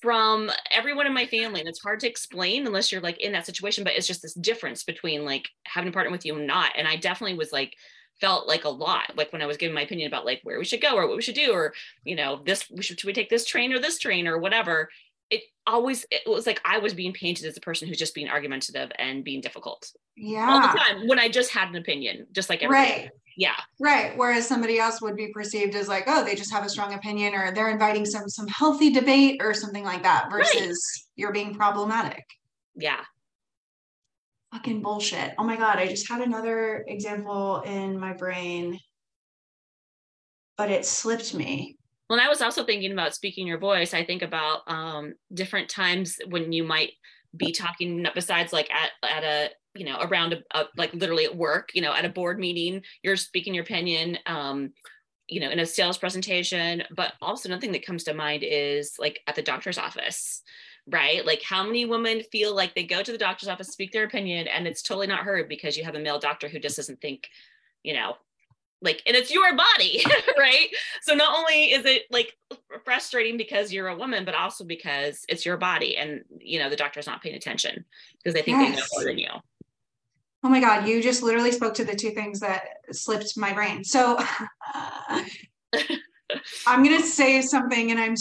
[0.00, 1.60] from everyone in my family.
[1.60, 4.34] And it's hard to explain unless you're like in that situation, but it's just this
[4.34, 6.72] difference between like having a partner with you and not.
[6.76, 7.74] And I definitely was like,
[8.20, 10.64] felt like a lot like when i was giving my opinion about like where we
[10.64, 13.12] should go or what we should do or you know this we should, should we
[13.12, 14.88] take this train or this train or whatever
[15.30, 18.28] it always it was like I was being painted as a person who's just being
[18.28, 19.92] argumentative and being difficult.
[20.16, 20.48] Yeah.
[20.48, 22.90] All the time when I just had an opinion, just like everybody.
[22.90, 23.10] Right.
[23.38, 23.54] Yeah.
[23.78, 24.18] Right.
[24.18, 27.36] Whereas somebody else would be perceived as like, oh, they just have a strong opinion
[27.36, 31.04] or they're inviting some some healthy debate or something like that versus right.
[31.14, 32.24] you're being problematic.
[32.74, 33.00] Yeah.
[34.52, 35.34] Fucking bullshit.
[35.38, 35.78] Oh my God.
[35.78, 38.80] I just had another example in my brain,
[40.56, 41.76] but it slipped me.
[42.10, 43.94] Well, I was also thinking about speaking your voice.
[43.94, 46.90] I think about um, different times when you might
[47.36, 51.36] be talking besides like at, at a you know around a, a, like literally at
[51.36, 54.72] work you know at a board meeting you're speaking your opinion um
[55.26, 58.94] you know in a sales presentation but also another thing that comes to mind is
[58.98, 60.42] like at the doctor's office
[60.90, 61.24] right?
[61.24, 64.48] Like how many women feel like they go to the doctor's office speak their opinion
[64.48, 67.28] and it's totally not heard because you have a male doctor who just doesn't think
[67.82, 68.14] you know
[68.80, 70.04] like and it's your body
[70.38, 70.68] right?
[71.02, 72.36] So not only is it like
[72.84, 76.76] frustrating because you're a woman but also because it's your body and you know the
[76.76, 77.84] doctor's not paying attention
[78.18, 78.70] because they think yes.
[78.70, 79.28] they know more than you
[80.44, 83.84] oh my god you just literally spoke to the two things that slipped my brain
[83.84, 84.18] so
[86.66, 88.14] i'm going to say something and i'm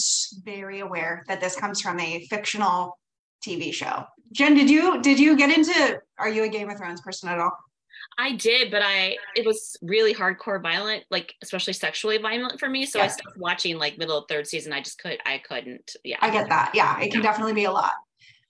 [0.44, 2.98] very aware that this comes from a fictional
[3.46, 7.02] tv show jen did you did you get into are you a game of thrones
[7.02, 7.52] person at all
[8.18, 12.86] I did, but I it was really hardcore violent, like especially sexually violent for me.
[12.86, 13.06] So yeah.
[13.06, 14.74] I stopped watching like middle of third season.
[14.74, 15.96] I just could I couldn't.
[16.04, 16.18] Yeah.
[16.22, 16.72] I get that.
[16.74, 17.30] Yeah, it can yeah.
[17.30, 17.92] definitely be a lot.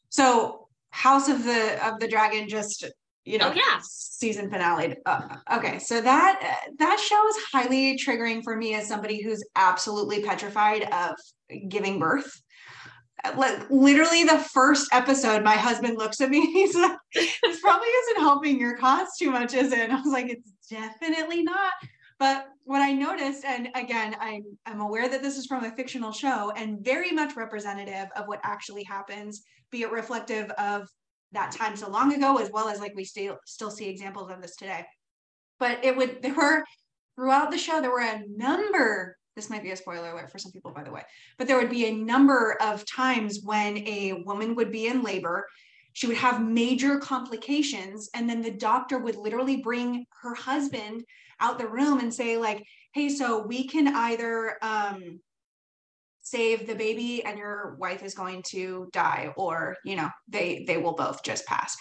[0.09, 2.85] So House of the of the Dragon just
[3.27, 5.21] you know oh, yeah season finale uh,
[5.53, 10.83] okay so that that show is highly triggering for me as somebody who's absolutely petrified
[10.93, 11.15] of
[11.69, 12.41] giving birth
[13.35, 16.39] like literally the first episode, my husband looks at me.
[16.53, 20.13] He's like, "This probably isn't helping your cause too much, is it?" And I was
[20.13, 21.73] like, "It's definitely not."
[22.19, 26.11] But what I noticed, and again, I'm I'm aware that this is from a fictional
[26.11, 30.87] show and very much representative of what actually happens, be it reflective of
[31.31, 34.41] that time so long ago, as well as like we still still see examples of
[34.41, 34.85] this today.
[35.59, 36.63] But it would there were
[37.15, 40.51] throughout the show there were a number this might be a spoiler alert for some
[40.51, 41.03] people, by the way,
[41.37, 45.47] but there would be a number of times when a woman would be in labor.
[45.93, 51.03] She would have major complications, and then the doctor would literally bring her husband
[51.39, 52.63] out the room and say, like,
[52.93, 55.19] hey, so we can either um,
[56.29, 60.77] save the baby and your wife is going to die or you know they they
[60.77, 61.75] will both just pass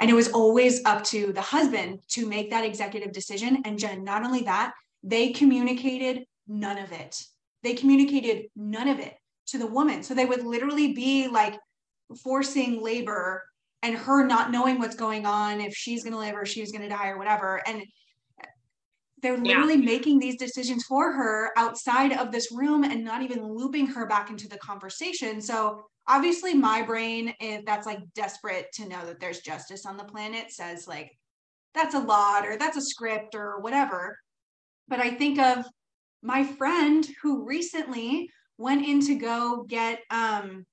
[0.00, 4.02] and it was always up to the husband to make that executive decision and jen
[4.02, 7.22] not only that they communicated none of it.
[7.62, 9.14] They communicated none of it
[9.48, 10.02] to the woman.
[10.02, 11.58] So they would literally be like
[12.22, 13.42] forcing labor
[13.82, 16.82] and her not knowing what's going on, if she's going to live or she's going
[16.82, 17.60] to die or whatever.
[17.66, 17.82] And
[19.22, 19.84] they're literally yeah.
[19.84, 24.30] making these decisions for her outside of this room and not even looping her back
[24.30, 25.40] into the conversation.
[25.40, 30.04] So obviously my brain if that's like desperate to know that there's justice on the
[30.04, 31.16] planet says like
[31.74, 34.18] that's a lot or that's a script or whatever.
[34.88, 35.64] But I think of
[36.22, 40.66] my friend who recently went in to go get um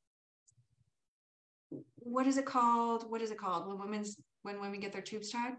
[1.97, 3.09] what is it called?
[3.09, 5.53] What is it called when women's when women get their tubes tied?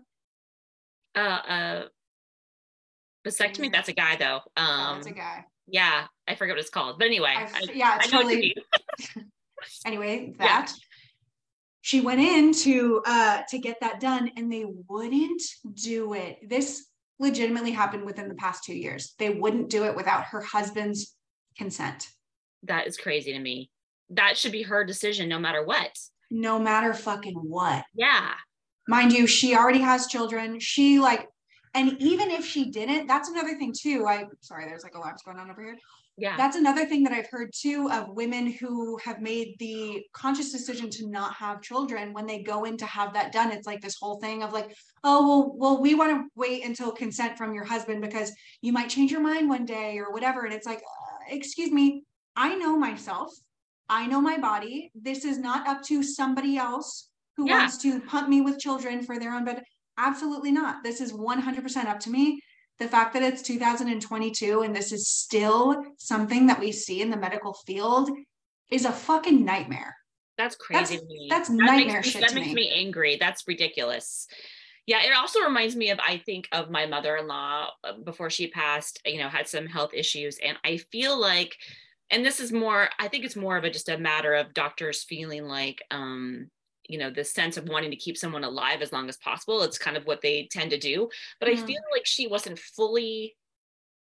[1.14, 1.85] Uh uh
[3.26, 4.40] vasectomy, that's a guy though.
[4.56, 5.44] Um that's a guy.
[5.66, 6.98] Yeah, I forget what it's called.
[6.98, 8.56] But anyway, I, I, yeah, it's totally
[9.87, 10.74] anyway, that yeah.
[11.83, 15.42] she went in to uh to get that done and they wouldn't
[15.74, 16.38] do it.
[16.48, 16.87] This
[17.20, 19.14] legitimately happened within the past two years.
[19.18, 21.14] They wouldn't do it without her husband's
[21.56, 22.09] consent.
[22.64, 23.70] That is crazy to me.
[24.09, 25.96] That should be her decision no matter what.
[26.30, 27.85] No matter fucking what.
[27.94, 28.33] Yeah.
[28.88, 30.59] Mind you, she already has children.
[30.59, 31.28] She like,
[31.74, 34.06] and even if she didn't, that's another thing too.
[34.06, 35.78] I sorry, there's like a alarms going on over here.
[36.16, 40.52] yeah that's another thing that i've heard too of women who have made the conscious
[40.52, 43.80] decision to not have children when they go in to have that done it's like
[43.80, 47.54] this whole thing of like oh well well we want to wait until consent from
[47.54, 50.78] your husband because you might change your mind one day or whatever and it's like
[50.78, 52.02] uh, excuse me
[52.37, 53.30] i know myself
[53.88, 57.59] i know my body this is not up to somebody else who yeah.
[57.61, 59.62] wants to pump me with children for their own but
[60.06, 62.40] absolutely not this is 100% up to me
[62.80, 67.16] the fact that it's 2022 and this is still something that we see in the
[67.16, 68.10] medical field
[68.70, 69.94] is a fucking nightmare.
[70.38, 70.96] That's crazy.
[71.28, 72.22] That's, that's nightmare makes, shit.
[72.22, 72.54] That makes me.
[72.54, 73.18] me angry.
[73.20, 74.26] That's ridiculous.
[74.86, 78.98] Yeah, it also reminds me of I think of my mother-in-law uh, before she passed,
[79.04, 81.54] you know, had some health issues and I feel like
[82.10, 85.04] and this is more I think it's more of a just a matter of doctors
[85.04, 86.50] feeling like um
[86.90, 89.79] you know the sense of wanting to keep someone alive as long as possible it's
[89.79, 91.09] kind of what they tend to do.
[91.38, 91.62] But mm-hmm.
[91.62, 93.37] i feel like she wasn't fully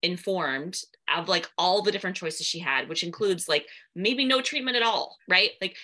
[0.03, 0.81] informed
[1.17, 4.83] of like all the different choices she had which includes like maybe no treatment at
[4.83, 5.51] all right?
[5.61, 5.77] Like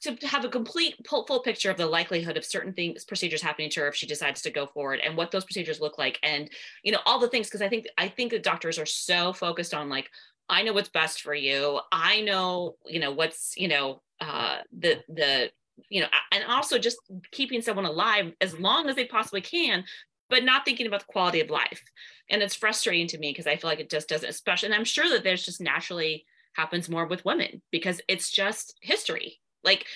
[0.00, 3.80] to have a complete full picture of the likelihood of certain things procedures happening to
[3.80, 6.50] her if she decides to go forward and what those procedures look like and
[6.82, 9.72] you know all the things because i think i think the doctors are so focused
[9.72, 10.10] on like
[10.48, 11.80] i know what's best for you.
[11.90, 15.50] I know you know what's you know uh the the
[15.88, 16.98] you know, and also just
[17.30, 19.84] keeping someone alive as long as they possibly can,
[20.28, 21.82] but not thinking about the quality of life.
[22.30, 24.84] And it's frustrating to me because I feel like it just doesn't, especially, and I'm
[24.84, 29.40] sure that there's just naturally happens more with women because it's just history.
[29.64, 29.86] Like,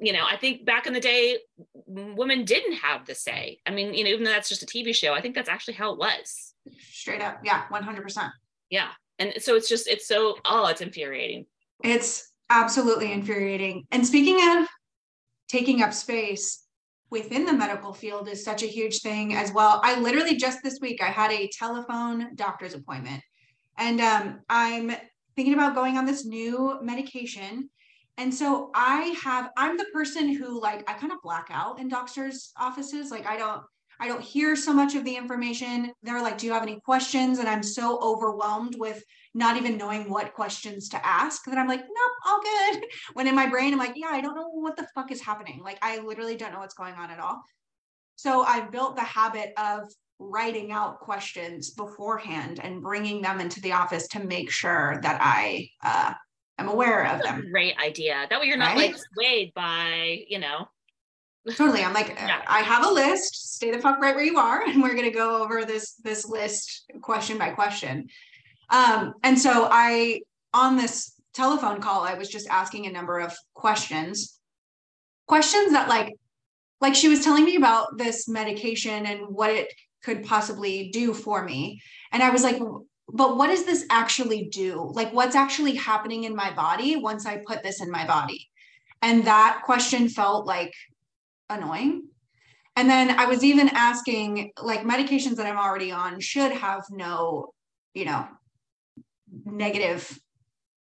[0.00, 1.38] you know, I think back in the day,
[1.86, 3.60] women didn't have the say.
[3.66, 5.74] I mean, you know, even though that's just a TV show, I think that's actually
[5.74, 6.54] how it was.
[6.90, 7.40] Straight up.
[7.44, 8.30] Yeah, 100%.
[8.70, 8.88] Yeah.
[9.18, 11.46] And so it's just, it's so, oh, it's infuriating.
[11.84, 13.84] It's absolutely infuriating.
[13.90, 14.66] And speaking of
[15.50, 16.64] taking up space
[17.10, 19.80] within the medical field is such a huge thing as well.
[19.82, 23.22] I literally just this week I had a telephone doctor's appointment,
[23.76, 24.92] and um, I'm
[25.34, 27.68] thinking about going on this new medication.
[28.16, 31.88] And so I have I'm the person who like I kind of black out in
[31.88, 33.10] doctors' offices.
[33.10, 33.62] Like I don't
[34.00, 35.92] I don't hear so much of the information.
[36.02, 40.10] They're like, "Do you have any questions?" And I'm so overwhelmed with not even knowing
[40.10, 42.84] what questions to ask that I'm like, nope, all good.
[43.12, 45.60] When in my brain, I'm like, yeah, I don't know what the fuck is happening.
[45.62, 47.40] Like, I literally don't know what's going on at all.
[48.16, 53.72] So I've built the habit of writing out questions beforehand and bringing them into the
[53.72, 56.12] office to make sure that I uh,
[56.58, 57.46] am aware of them.
[57.50, 58.26] Great idea.
[58.28, 58.92] That way you're not right?
[58.92, 60.66] like swayed by, you know.
[61.54, 61.82] Totally.
[61.82, 62.42] I'm like, yeah.
[62.46, 63.54] I have a list.
[63.54, 66.90] Stay the fuck right where you are, and we're gonna go over this this list
[67.00, 68.08] question by question.
[68.70, 70.20] Um, and so I,
[70.54, 74.38] on this telephone call, I was just asking a number of questions,
[75.26, 76.14] questions that like,
[76.80, 79.72] like she was telling me about this medication and what it
[80.04, 81.82] could possibly do for me.
[82.12, 82.60] And I was like,
[83.12, 84.90] but what does this actually do?
[84.94, 88.48] Like, what's actually happening in my body once I put this in my body?
[89.02, 90.72] And that question felt like
[91.50, 92.08] annoying.
[92.76, 97.52] And then I was even asking, like, medications that I'm already on should have no,
[97.94, 98.26] you know,
[99.44, 100.18] negative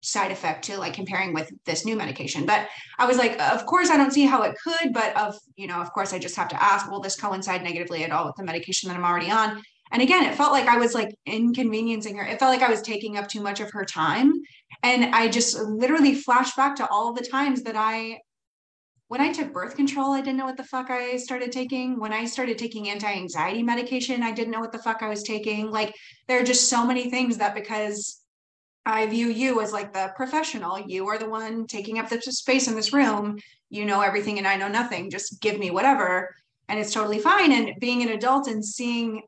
[0.01, 2.45] side effect to like comparing with this new medication.
[2.45, 5.67] But i was like of course i don't see how it could but of you
[5.67, 8.35] know of course i just have to ask will this coincide negatively at all with
[8.35, 9.61] the medication that i'm already on?
[9.91, 12.25] And again it felt like i was like inconveniencing her.
[12.25, 14.33] It felt like i was taking up too much of her time.
[14.83, 18.19] And i just literally flashed back to all the times that i
[19.11, 22.13] when i took birth control i didn't know what the fuck i started taking when
[22.13, 25.93] i started taking anti-anxiety medication i didn't know what the fuck i was taking like
[26.29, 28.21] there are just so many things that because
[28.83, 30.79] I view you as like the professional.
[30.79, 33.37] You are the one taking up the space in this room.
[33.69, 35.11] You know everything and I know nothing.
[35.11, 36.33] Just give me whatever.
[36.67, 37.51] And it's totally fine.
[37.51, 39.21] And being an adult and seeing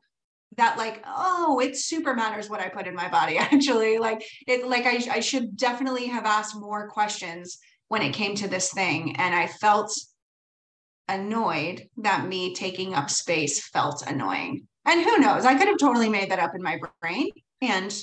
[0.56, 3.98] that like, oh, it super matters what I put in my body, actually.
[3.98, 8.48] Like it like I, I should definitely have asked more questions when it came to
[8.48, 9.16] this thing.
[9.16, 9.92] And I felt
[11.08, 14.66] annoyed that me taking up space felt annoying.
[14.86, 15.44] And who knows?
[15.44, 17.30] I could have totally made that up in my brain.
[17.62, 17.94] And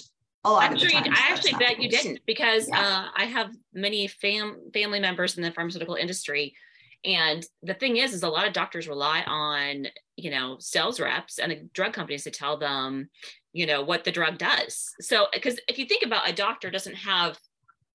[0.44, 2.80] a lot I'm of sure the I actually bet you didn't because yeah.
[2.80, 6.56] uh, I have many fam- family members in the pharmaceutical industry.
[7.04, 11.40] And the thing is, is a lot of doctors rely on, you know, sales reps
[11.40, 13.10] and the drug companies to tell them,
[13.54, 14.92] you know, what the drug does.
[15.00, 17.38] So, because if you think about a doctor doesn't have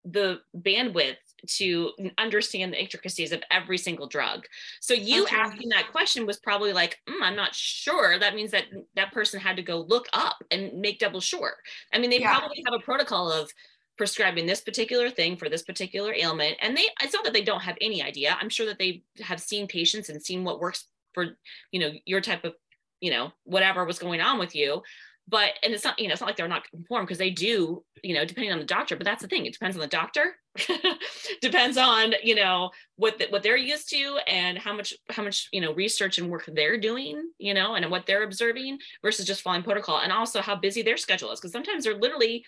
[0.04, 4.46] the bandwidth to understand the intricacies of every single drug.
[4.80, 5.36] So you okay.
[5.36, 8.18] asking that question was probably like, mm, I'm not sure.
[8.18, 11.54] That means that that person had to go look up and make double sure.
[11.92, 12.38] I mean, they yeah.
[12.38, 13.50] probably have a protocol of
[13.96, 16.56] prescribing this particular thing for this particular ailment.
[16.60, 18.36] And they, it's not that they don't have any idea.
[18.40, 21.36] I'm sure that they have seen patients and seen what works for,
[21.72, 22.54] you know, your type of,
[23.00, 24.82] you know, whatever was going on with you
[25.28, 27.82] but and it's not you know it's not like they're not informed because they do
[28.02, 30.36] you know depending on the doctor but that's the thing it depends on the doctor.
[31.42, 35.48] Depends on you know what the, what they're used to and how much how much
[35.52, 39.42] you know research and work they're doing you know and what they're observing versus just
[39.42, 42.42] following protocol and also how busy their schedule is because sometimes they're literally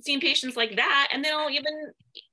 [0.00, 1.72] seeing patients like that and they don't even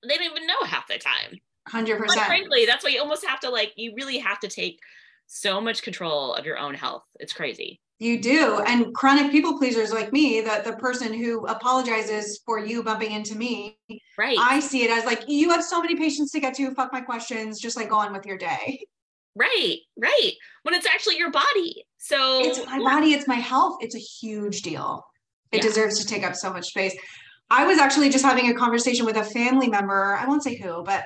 [0.07, 1.39] they don't even know half the time.
[1.69, 4.79] 100% but frankly that's why you almost have to like you really have to take
[5.27, 8.59] so much control of your own health it's crazy you do.
[8.65, 13.37] And chronic people pleasers like me, that the person who apologizes for you bumping into
[13.37, 13.77] me,
[14.17, 14.37] right?
[14.39, 17.01] I see it as like, you have so many patients to get to, fuck my
[17.01, 18.85] questions, just like go on with your day.
[19.35, 20.31] Right, right.
[20.63, 21.85] When it's actually your body.
[21.97, 23.77] So it's my body, it's my health.
[23.81, 25.05] It's a huge deal.
[25.51, 25.63] It yeah.
[25.63, 26.95] deserves to take up so much space.
[27.49, 30.15] I was actually just having a conversation with a family member.
[30.15, 31.05] I won't say who, but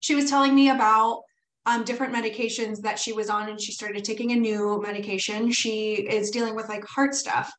[0.00, 1.22] she was telling me about
[1.66, 5.50] um, different medications that she was on and she started taking a new medication.
[5.52, 7.52] She is dealing with like heart stuff.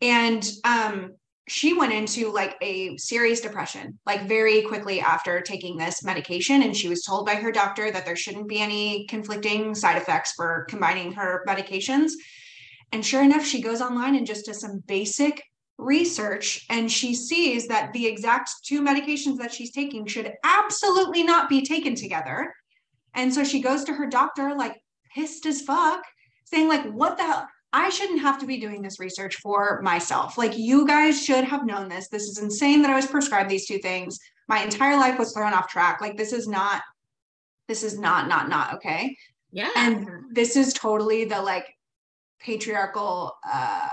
[0.00, 1.12] And um,
[1.48, 6.62] she went into like a serious depression, like very quickly after taking this medication.
[6.62, 10.32] And she was told by her doctor that there shouldn't be any conflicting side effects
[10.32, 12.12] for combining her medications.
[12.92, 15.42] And sure enough, she goes online and just does some basic
[15.76, 21.48] research and she sees that the exact two medications that she's taking should absolutely not
[21.48, 22.54] be taken together
[23.14, 24.76] and so she goes to her doctor, like
[25.14, 26.02] pissed as fuck,
[26.44, 27.48] saying, like, what the hell?
[27.72, 30.38] I shouldn't have to be doing this research for myself.
[30.38, 32.08] Like, you guys should have known this.
[32.08, 34.18] This is insane that I was prescribed these two things.
[34.48, 36.00] My entire life was thrown off track.
[36.00, 36.82] Like, this is not,
[37.66, 39.16] this is not, not, not okay.
[39.54, 39.70] Yeah.
[39.76, 41.66] And this is totally the like
[42.40, 43.88] patriarchal uh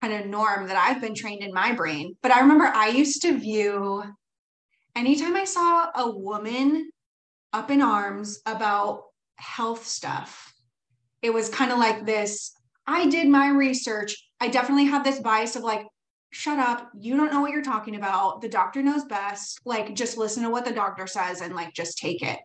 [0.00, 2.16] kind of norm that I've been trained in my brain.
[2.22, 4.02] But I remember I used to view
[4.96, 6.90] anytime I saw a woman
[7.52, 9.04] up in arms about
[9.36, 10.52] health stuff.
[11.20, 12.52] It was kind of like this
[12.86, 14.16] I did my research.
[14.40, 15.86] I definitely had this bias of like,
[16.30, 16.90] shut up.
[16.98, 18.40] You don't know what you're talking about.
[18.40, 19.60] The doctor knows best.
[19.64, 22.38] Like, just listen to what the doctor says and like just take it.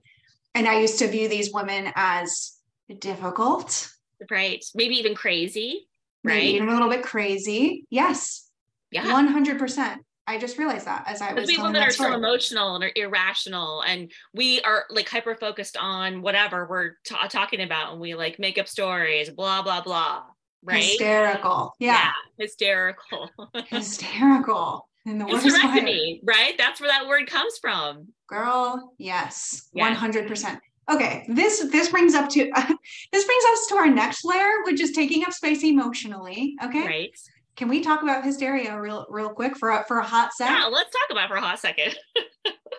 [0.53, 2.53] And I used to view these women as
[2.99, 3.89] difficult.
[4.30, 4.64] Right.
[4.76, 5.88] Maybe even crazy.
[6.24, 6.36] Right.
[6.36, 7.86] Maybe even a little bit crazy.
[7.89, 8.49] Yes.
[8.91, 9.05] Yeah.
[9.05, 9.97] 100%.
[10.28, 11.49] I just realized that as I was.
[11.49, 12.11] People that, that are story.
[12.11, 16.95] so emotional and are irrational, and we are like hyper focused on whatever we're
[17.30, 20.23] talking about, and we like make up stories, blah blah blah.
[20.63, 20.84] Right?
[20.84, 21.73] Hysterical.
[21.80, 21.93] Yeah.
[21.93, 23.30] yeah hysterical.
[23.67, 24.89] hysterical.
[25.05, 26.55] In the Hysterectomy, right?
[26.57, 28.07] That's where that word comes from.
[28.28, 30.59] Girl, yes, one hundred percent.
[30.91, 32.73] Okay, this this brings up to uh,
[33.13, 36.55] this brings us to our next layer, which is taking up space emotionally.
[36.61, 37.17] Okay, right
[37.58, 40.55] can we talk about hysteria real real quick for a, for a hot second?
[40.62, 41.95] Yeah, let's talk about for a hot second.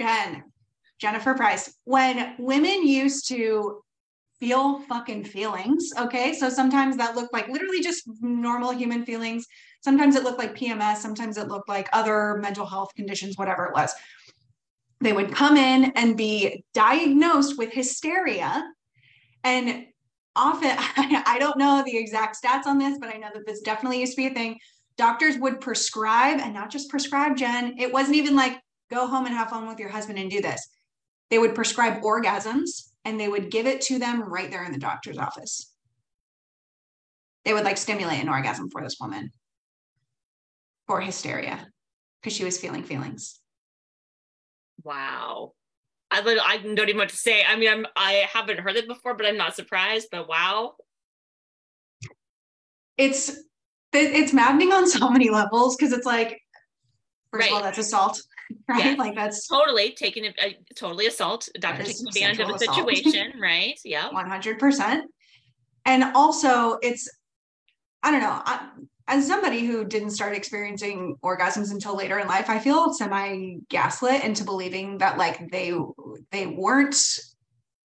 [0.01, 0.45] Jen,
[1.01, 1.74] Jennifer Price.
[1.85, 3.83] When women used to
[4.39, 6.33] feel fucking feelings, okay?
[6.33, 9.47] So sometimes that looked like literally just normal human feelings.
[9.81, 10.99] Sometimes it looked like PMS.
[10.99, 13.93] Sometimes it looked like other mental health conditions, whatever it was.
[15.01, 18.64] They would come in and be diagnosed with hysteria.
[19.43, 19.87] And
[20.39, 24.01] often I, don't know the exact stats on this, but I know that this definitely
[24.01, 24.59] used to be a thing.
[24.97, 27.74] Doctors would prescribe and not just prescribe, Jen.
[27.78, 28.59] It wasn't even like
[28.91, 30.66] go home and have fun with your husband and do this.
[31.30, 34.78] They would prescribe orgasms and they would give it to them right there in the
[34.78, 35.72] doctor's office.
[37.45, 39.30] They would like stimulate an orgasm for this woman
[40.86, 41.68] for hysteria
[42.20, 43.41] because she was feeling feelings.
[44.82, 45.53] Wow.
[46.11, 47.44] I I don't even know what to say.
[47.46, 50.09] I mean, I'm I haven't heard it before, but I'm not surprised.
[50.11, 50.74] But wow,
[52.96, 53.38] it's
[53.92, 56.40] it's maddening on so many levels because it's like,
[57.30, 57.50] first right.
[57.50, 58.20] of all, that's assault,
[58.68, 58.84] right?
[58.84, 58.98] Yes.
[58.98, 61.48] Like that's totally taking a, a uh, totally assault.
[61.61, 63.78] Doctor taking advantage of a situation, right?
[63.84, 65.11] Yeah, one hundred percent.
[65.84, 67.09] And also, it's
[68.02, 68.42] I don't know.
[68.44, 68.68] I,
[69.09, 74.22] as somebody who didn't start experiencing orgasms until later in life, I feel semi gaslit
[74.22, 75.72] into believing that like they
[76.30, 76.96] they weren't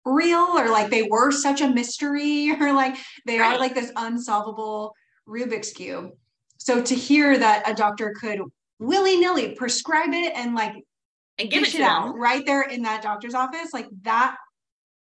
[0.03, 3.55] real or like they were such a mystery or like they right.
[3.55, 4.93] are like this unsolvable
[5.27, 6.11] Rubik's cube.
[6.57, 8.41] So to hear that a doctor could
[8.79, 10.73] willy nilly prescribe it and like
[11.37, 14.35] and give it, it out right there in that doctor's office, like that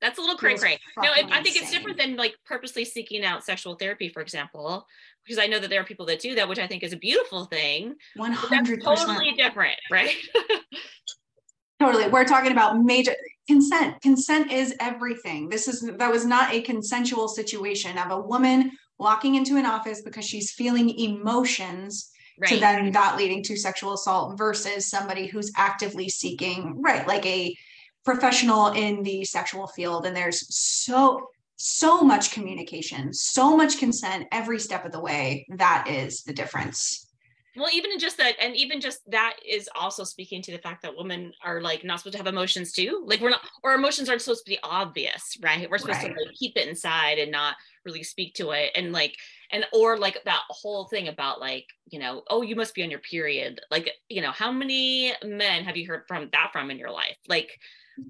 [0.01, 0.79] that's a little cray cray.
[0.99, 4.87] No, I think it's different than like purposely seeking out sexual therapy, for example,
[5.25, 6.97] because I know that there are people that do that, which I think is a
[6.97, 7.95] beautiful thing.
[8.17, 10.15] One hundred totally different, right?
[11.81, 12.09] totally.
[12.09, 13.15] We're talking about major
[13.49, 14.01] consent.
[14.03, 15.49] Consent is everything.
[15.49, 20.03] This is that was not a consensual situation of a woman walking into an office
[20.03, 22.11] because she's feeling emotions.
[22.37, 22.49] Right.
[22.49, 27.57] To then that leading to sexual assault versus somebody who's actively seeking, right, like a
[28.05, 34.59] professional in the sexual field and there's so so much communication, so much consent every
[34.59, 35.47] step of the way.
[35.51, 37.05] That is the difference.
[37.57, 40.97] Well, even just that, and even just that is also speaking to the fact that
[40.97, 43.05] women are like not supposed to have emotions too.
[43.07, 45.71] Like we're not, or emotions aren't supposed to be obvious, right?
[45.71, 46.13] We're supposed right.
[46.13, 48.73] to like keep it inside and not really speak to it.
[48.75, 49.15] And like,
[49.53, 52.91] and or like that whole thing about like, you know, oh, you must be on
[52.91, 53.61] your period.
[53.71, 57.17] Like, you know, how many men have you heard from that from in your life?
[57.29, 57.57] Like,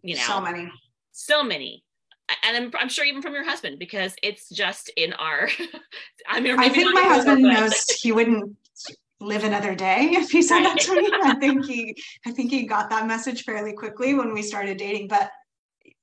[0.03, 0.73] you know, so many,
[1.13, 1.85] so many
[2.45, 5.49] and I'm, I'm, sure even from your husband because it's just in our
[6.29, 8.57] i mean i think my husband knows he wouldn't
[9.21, 11.09] live another day if he said that to me.
[11.13, 11.97] I think he
[12.27, 15.31] i think he got that message fairly quickly when we started dating but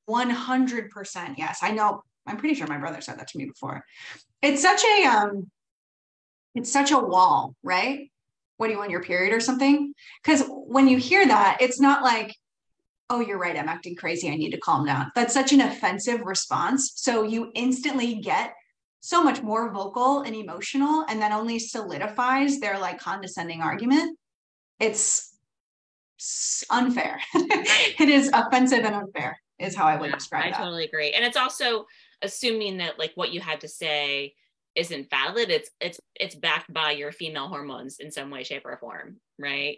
[0.09, 1.59] 100% yes.
[1.61, 3.83] I know i'm pretty sure my brother said that to me before.
[4.41, 5.49] It's such a um
[6.55, 8.11] it's such a wall right?
[8.57, 9.93] What do you want your period or something
[10.23, 12.35] because when you hear that it's not like
[13.11, 14.29] oh, you're right, I'm acting crazy.
[14.29, 15.11] I need to calm down.
[15.15, 16.93] That's such an offensive response.
[16.95, 18.55] So you instantly get
[19.01, 24.17] so much more vocal and emotional, and that only solidifies their like condescending argument.
[24.79, 25.35] It's
[26.69, 27.19] unfair.
[27.35, 30.59] it is offensive and unfair, is how I would describe I that.
[30.59, 31.11] I totally agree.
[31.11, 31.85] And it's also
[32.21, 34.35] assuming that like what you had to say
[34.75, 35.49] isn't valid.
[35.49, 39.77] It's it's it's backed by your female hormones in some way, shape, or form, right?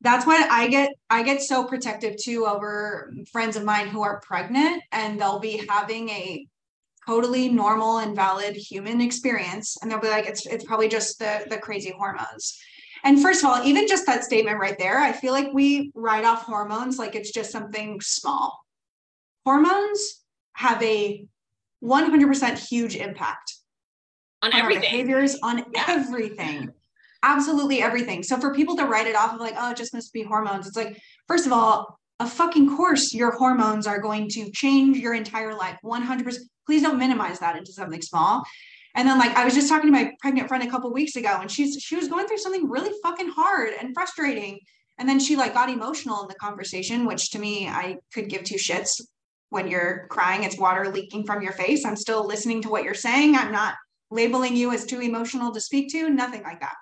[0.00, 4.20] That's what I get I get so protective too over friends of mine who are
[4.20, 6.46] pregnant and they'll be having a
[7.06, 11.44] totally normal and valid human experience and they'll be like it's it's probably just the
[11.50, 12.58] the crazy hormones.
[13.02, 16.24] And first of all, even just that statement right there, I feel like we write
[16.24, 18.58] off hormones like it's just something small.
[19.46, 20.22] Hormones
[20.52, 21.24] have a
[21.82, 23.54] 100% huge impact
[24.42, 24.82] on, on everything.
[24.82, 25.84] behaviors, on yeah.
[25.88, 26.72] everything
[27.22, 28.22] absolutely everything.
[28.22, 30.66] So for people to write it off of like, oh, it just must be hormones,
[30.66, 35.14] it's like, first of all, a fucking course your hormones are going to change your
[35.14, 36.36] entire life 100%.
[36.66, 38.44] Please don't minimize that into something small.
[38.94, 41.38] And then like I was just talking to my pregnant friend a couple weeks ago
[41.40, 44.58] and she's she was going through something really fucking hard and frustrating.
[44.98, 48.44] And then she like got emotional in the conversation, which to me I could give
[48.44, 49.00] two shits
[49.48, 51.84] when you're crying, it's water leaking from your face.
[51.84, 53.34] I'm still listening to what you're saying.
[53.34, 53.74] I'm not
[54.10, 56.74] labeling you as too emotional to speak to, nothing like that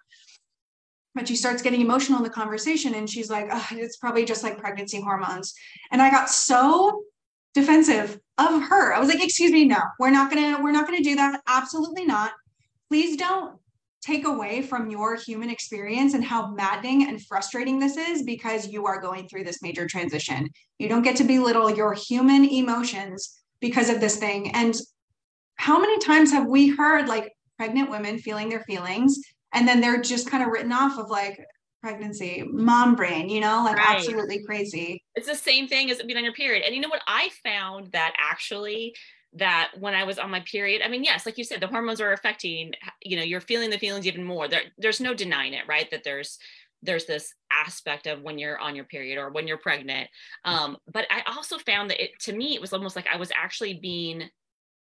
[1.19, 4.57] but she starts getting emotional in the conversation and she's like it's probably just like
[4.57, 5.53] pregnancy hormones.
[5.91, 7.03] And i got so
[7.55, 8.95] defensive of her.
[8.95, 11.41] I was like excuse me no we're not gonna we're not gonna do that.
[11.49, 12.31] Absolutely not.
[12.89, 13.59] Please don't
[14.01, 18.87] take away from your human experience and how maddening and frustrating this is because you
[18.87, 20.49] are going through this major transition.
[20.79, 24.53] You don't get to belittle your human emotions because of this thing.
[24.53, 24.73] And
[25.57, 29.19] how many times have we heard like pregnant women feeling their feelings
[29.53, 31.39] and then they're just kind of written off of like
[31.83, 33.97] pregnancy, mom brain, you know, like right.
[33.97, 35.03] absolutely crazy.
[35.15, 36.65] It's the same thing as being on your period.
[36.65, 37.03] And you know what?
[37.07, 38.95] I found that actually
[39.35, 42.01] that when I was on my period, I mean, yes, like you said, the hormones
[42.01, 42.73] are affecting,
[43.03, 44.49] you know, you're feeling the feelings even more.
[44.49, 45.91] There, there's no denying it, right?
[45.91, 46.39] That there's
[46.83, 50.09] there's this aspect of when you're on your period or when you're pregnant.
[50.45, 53.33] Um, but I also found that it to me, it was almost like I was
[53.35, 54.31] actually being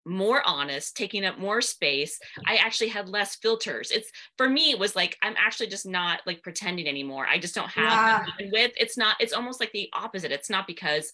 [0.09, 2.19] more honest, taking up more space.
[2.45, 3.91] I actually had less filters.
[3.91, 7.27] It's for me, it was like I'm actually just not like pretending anymore.
[7.27, 8.49] I just don't have yeah.
[8.51, 10.31] with it's not, it's almost like the opposite.
[10.31, 11.11] It's not because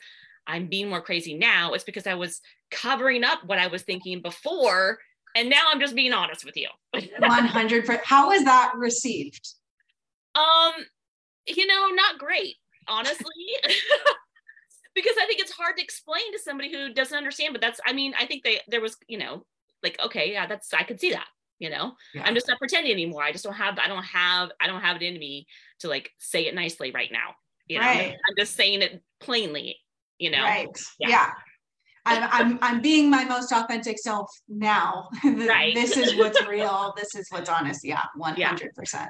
[0.47, 2.41] I'm being more crazy now, it's because I was
[2.71, 4.97] covering up what I was thinking before.
[5.35, 6.69] And now I'm just being honest with you.
[7.19, 9.45] 100 How was that received?
[10.33, 10.73] Um,
[11.45, 12.55] you know, not great,
[12.87, 13.25] honestly.
[14.95, 17.53] because I think it's hard to explain to somebody who doesn't understand.
[17.53, 19.45] But that's, I mean, I think they there was, you know,
[19.83, 21.27] like okay, yeah, that's I could see that.
[21.59, 22.23] You know, yeah.
[22.25, 23.23] I'm just not pretending anymore.
[23.23, 25.47] I just don't have, I don't have, I don't have it in me
[25.79, 27.35] to like say it nicely right now.
[27.67, 28.11] You know, right.
[28.11, 29.77] I'm just saying it plainly.
[30.17, 30.67] You know, right?
[30.99, 31.09] Yeah.
[31.09, 31.29] yeah.
[32.05, 35.09] I'm, I'm I'm being my most authentic self now.
[35.23, 35.73] right.
[35.73, 36.93] This is what's real.
[36.95, 37.83] This is what's honest.
[37.83, 38.37] Yeah, 100%.
[38.37, 39.07] Yeah.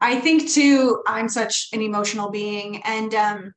[0.00, 2.82] I think too, I'm such an emotional being.
[2.82, 3.52] And um,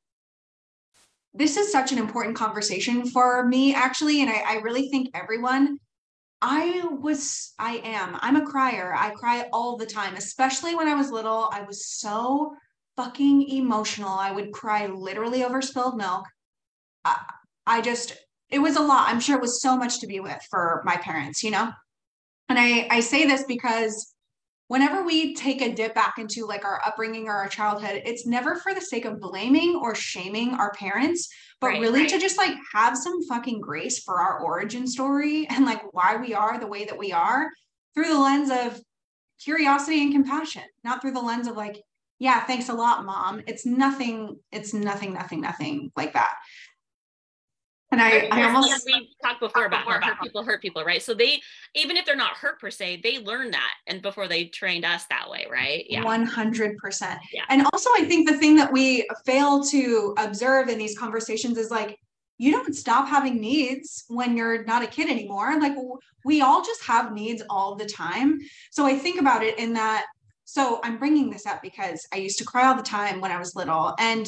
[1.36, 4.22] this is such an important conversation for me, actually.
[4.22, 5.78] And I, I really think everyone,
[6.42, 8.94] I was, I am, I'm a crier.
[8.98, 11.50] I cry all the time, especially when I was little.
[11.52, 12.56] I was so
[12.96, 14.10] fucking emotional.
[14.10, 16.26] I would cry literally over spilled milk.
[17.04, 17.22] I,
[17.68, 18.16] I just,
[18.50, 19.10] it was a lot.
[19.10, 21.72] I'm sure it was so much to be with for my parents, you know?
[22.48, 24.15] And I, I say this because
[24.68, 28.56] whenever we take a dip back into like our upbringing or our childhood, it's never
[28.56, 31.30] for the sake of blaming or shaming our parents,
[31.62, 32.10] but right, really right.
[32.10, 36.34] to just like have some fucking grace for our origin story and like why we
[36.34, 37.50] are the way that we are
[37.94, 38.80] through the lens of
[39.42, 41.82] curiosity and compassion, not through the lens of like,
[42.18, 43.42] yeah, thanks a lot, mom.
[43.46, 46.34] It's nothing, it's nothing, nothing, nothing like that.
[47.92, 51.02] And I, I almost we talked before about how hurt people hurt people, right?
[51.02, 51.40] So they
[51.76, 55.06] even if they're not hurt per se, they learn that and before they trained us
[55.10, 55.86] that way, right?
[55.88, 56.04] Yeah.
[56.04, 57.18] 100%.
[57.32, 57.44] Yeah.
[57.50, 61.70] And also I think the thing that we fail to observe in these conversations is
[61.70, 61.98] like
[62.38, 65.58] you don't stop having needs when you're not a kid anymore.
[65.60, 65.76] Like
[66.26, 68.40] we all just have needs all the time.
[68.72, 70.06] So I think about it in that
[70.44, 73.40] so I'm bringing this up because I used to cry all the time when I
[73.40, 74.28] was little and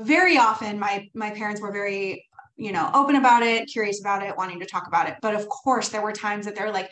[0.00, 2.27] very often my my parents were very
[2.58, 5.16] you know open about it curious about it wanting to talk about it.
[5.22, 6.90] But of course there were times that they're like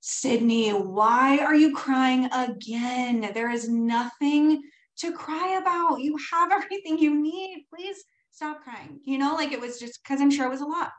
[0.00, 3.30] sydney why are you crying again?
[3.34, 4.62] There is nothing
[4.98, 6.00] to cry about.
[6.00, 7.66] You have everything you need.
[7.74, 9.00] Please stop crying.
[9.04, 10.92] You know like it was just because i'm sure it was a lot.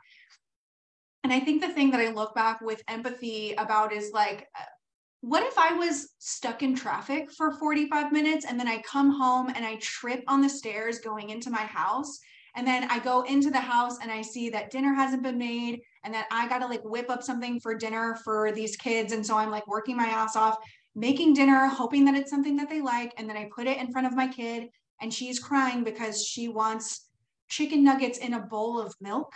[1.23, 4.63] And i think the thing that i look back with empathy about is like uh,
[5.21, 9.49] what if I was stuck in traffic for 45 minutes and then I come home
[9.49, 12.19] and I trip on the stairs going into my house?
[12.57, 15.81] And then I go into the house and I see that dinner hasn't been made
[16.03, 19.13] and that I got to like whip up something for dinner for these kids.
[19.13, 20.57] And so I'm like working my ass off,
[20.95, 23.13] making dinner, hoping that it's something that they like.
[23.17, 26.47] And then I put it in front of my kid and she's crying because she
[26.47, 27.05] wants
[27.47, 29.31] chicken nuggets in a bowl of milk.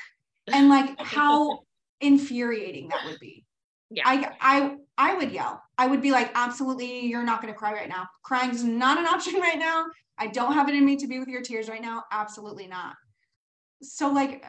[0.51, 1.59] And like how
[2.01, 3.45] infuriating that would be.
[3.91, 4.03] Yeah.
[4.07, 5.61] I i i would yell.
[5.77, 8.07] I would be like absolutely you're not going to cry right now.
[8.23, 9.85] Crying is not an option right now.
[10.17, 12.03] I don't have it in me to be with your tears right now.
[12.11, 12.95] Absolutely not
[13.81, 14.43] so like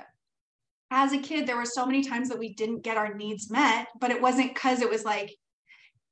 [0.90, 3.86] as a kid there were so many times that we didn't get our needs met
[3.98, 5.34] but it wasn't because it was like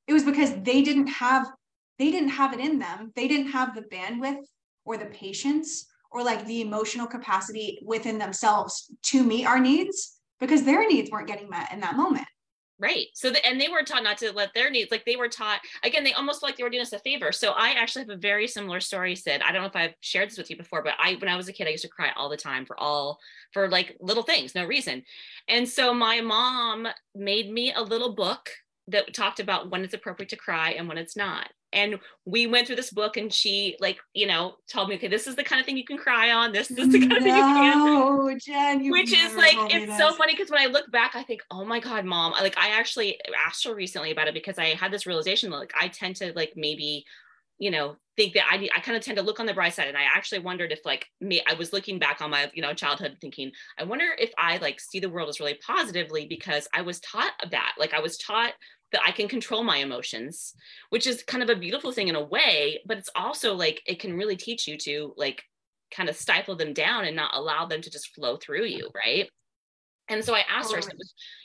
[0.07, 1.47] it was because they didn't have
[2.01, 3.11] they didn't have it in them.
[3.15, 4.43] They didn't have the bandwidth
[4.85, 10.63] or the patience or like the emotional capacity within themselves to meet our needs because
[10.63, 12.25] their needs weren't getting met in that moment
[12.81, 13.07] Right.
[13.13, 15.61] So, the, and they were taught not to let their needs, like they were taught,
[15.83, 17.31] again, they almost like they were doing us a favor.
[17.31, 19.43] So, I actually have a very similar story, Sid.
[19.45, 21.47] I don't know if I've shared this with you before, but I, when I was
[21.47, 23.19] a kid, I used to cry all the time for all,
[23.53, 25.03] for like little things, no reason.
[25.47, 28.49] And so, my mom made me a little book
[28.87, 32.67] that talked about when it's appropriate to cry and when it's not and we went
[32.67, 35.59] through this book and she like you know told me okay this is the kind
[35.59, 38.39] of thing you can cry on this, is the kind no, of thing you can
[38.45, 39.97] Jen, which is like it's this.
[39.97, 42.69] so funny because when i look back i think oh my god mom like i
[42.69, 46.33] actually asked her recently about it because i had this realization like i tend to
[46.35, 47.05] like maybe
[47.57, 49.87] you know think that i i kind of tend to look on the bright side
[49.87, 52.73] and i actually wondered if like me i was looking back on my you know
[52.73, 56.81] childhood thinking i wonder if i like see the world as really positively because i
[56.81, 58.53] was taught that like i was taught
[58.91, 60.53] that I can control my emotions,
[60.89, 64.01] which is kind of a beautiful thing in a way, but it's also like it
[64.01, 65.43] can really teach you to like
[65.95, 69.29] kind of stifle them down and not allow them to just flow through you, right?
[70.09, 70.81] And so I asked her,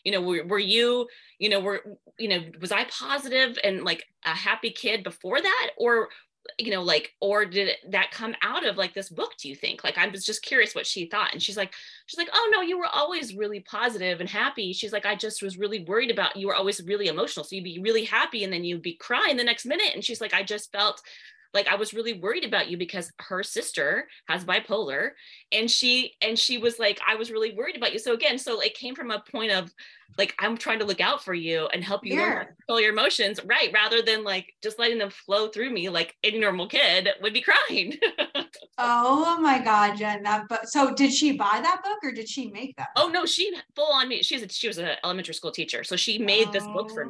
[0.03, 1.07] you know, were, were you,
[1.39, 1.83] you know, were,
[2.19, 5.71] you know, was I positive and like a happy kid before that?
[5.79, 6.09] Or
[6.59, 9.85] you know like or did that come out of like this book do you think?
[9.85, 11.73] Like i was just curious what she thought and she's like
[12.07, 14.73] she's like oh no you were always really positive and happy.
[14.73, 17.65] She's like i just was really worried about you were always really emotional so you'd
[17.65, 20.43] be really happy and then you'd be crying the next minute and she's like i
[20.43, 21.03] just felt
[21.57, 25.11] like i was really worried about you because her sister has bipolar
[25.51, 28.61] and she and she was like i was really worried about you so again so
[28.61, 29.73] it came from a point of
[30.19, 32.21] like i'm trying to look out for you and help you yeah.
[32.21, 36.15] learn control your emotions right rather than like just letting them flow through me like
[36.23, 37.95] any normal kid would be crying
[38.79, 42.51] oh my god jen that but so did she buy that book or did she
[42.51, 43.11] make that oh, book?
[43.11, 45.97] oh no she full on me she's a, she was an elementary school teacher so
[45.97, 46.53] she made oh.
[46.53, 47.09] this book for oh.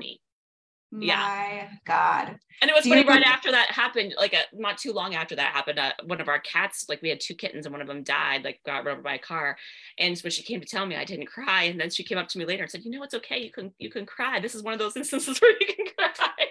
[0.93, 1.69] Me yeah.
[1.85, 2.39] God.
[2.63, 5.15] And it was Do funny right after that happened, like a, uh, not too long
[5.15, 7.83] after that happened, uh, one of our cats, like we had two kittens and one
[7.83, 9.57] of them died, like got run over by a car.
[9.99, 11.65] And when she came to tell me, I didn't cry.
[11.65, 13.39] And then she came up to me later and said, you know, it's okay.
[13.39, 14.41] You can, you can cry.
[14.41, 16.47] This is one of those instances where you can cry.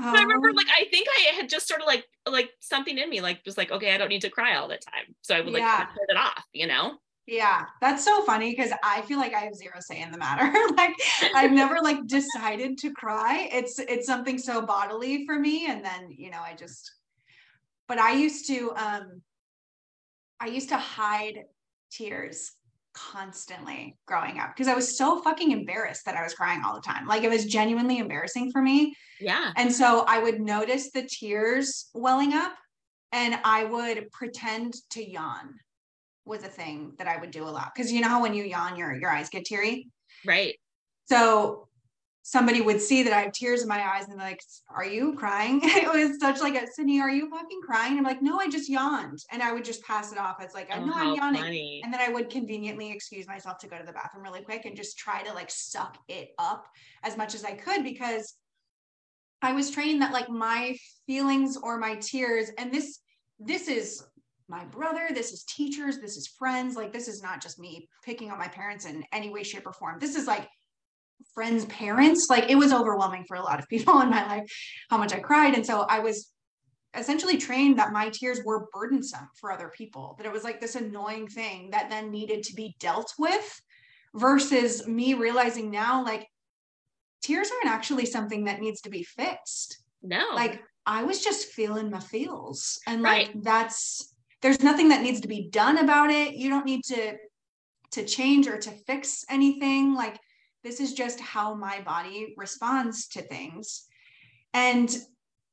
[0.00, 0.14] Oh.
[0.14, 3.20] I remember like, I think I had just sort of like, like something in me,
[3.20, 5.14] like was like, okay, I don't need to cry all the time.
[5.22, 5.86] So I would like yeah.
[5.86, 6.98] turn it off, you know?
[7.28, 10.50] Yeah, that's so funny because I feel like I have zero say in the matter.
[10.78, 10.94] like
[11.34, 13.50] I've never like decided to cry.
[13.52, 16.90] It's it's something so bodily for me and then, you know, I just
[17.86, 19.20] but I used to um
[20.40, 21.40] I used to hide
[21.92, 22.52] tears
[22.94, 26.80] constantly growing up because I was so fucking embarrassed that I was crying all the
[26.80, 27.06] time.
[27.06, 28.96] Like it was genuinely embarrassing for me.
[29.20, 29.52] Yeah.
[29.54, 32.54] And so I would notice the tears welling up
[33.12, 35.58] and I would pretend to yawn
[36.28, 38.44] was a thing that I would do a lot because you know how when you
[38.44, 39.88] yawn, your your eyes get teary.
[40.24, 40.54] Right.
[41.06, 41.68] So
[42.22, 45.60] somebody would see that I have tears in my eyes and like, "Are you crying?"
[45.64, 48.48] it was such like a Sydney, "Are you fucking crying?" And I'm like, "No, I
[48.48, 51.14] just yawned," and I would just pass it off as like, "I know oh, I'm
[51.14, 51.80] yawning," funny.
[51.82, 54.76] and then I would conveniently excuse myself to go to the bathroom really quick and
[54.76, 56.66] just try to like suck it up
[57.02, 58.34] as much as I could because
[59.40, 60.76] I was trained that like my
[61.06, 63.00] feelings or my tears, and this
[63.38, 64.04] this is
[64.48, 66.74] my brother, this is teachers, this is friends.
[66.76, 69.72] Like, this is not just me picking on my parents in any way, shape, or
[69.72, 69.98] form.
[69.98, 70.48] This is like
[71.34, 72.28] friends' parents.
[72.30, 74.50] Like, it was overwhelming for a lot of people in my life
[74.90, 75.54] how much I cried.
[75.54, 76.32] And so I was
[76.94, 80.74] essentially trained that my tears were burdensome for other people, that it was like this
[80.74, 83.60] annoying thing that then needed to be dealt with
[84.14, 86.26] versus me realizing now, like,
[87.22, 89.82] tears aren't actually something that needs to be fixed.
[90.02, 90.24] No.
[90.34, 92.80] Like, I was just feeling my feels.
[92.86, 93.42] And like, right.
[93.42, 96.34] that's, there's nothing that needs to be done about it.
[96.34, 97.16] You don't need to,
[97.92, 99.94] to change or to fix anything.
[99.94, 100.18] Like,
[100.64, 103.84] this is just how my body responds to things.
[104.54, 104.94] And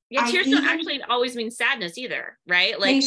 [0.09, 2.79] yeah, tears don't actually always mean sadness either, right?
[2.79, 3.01] Like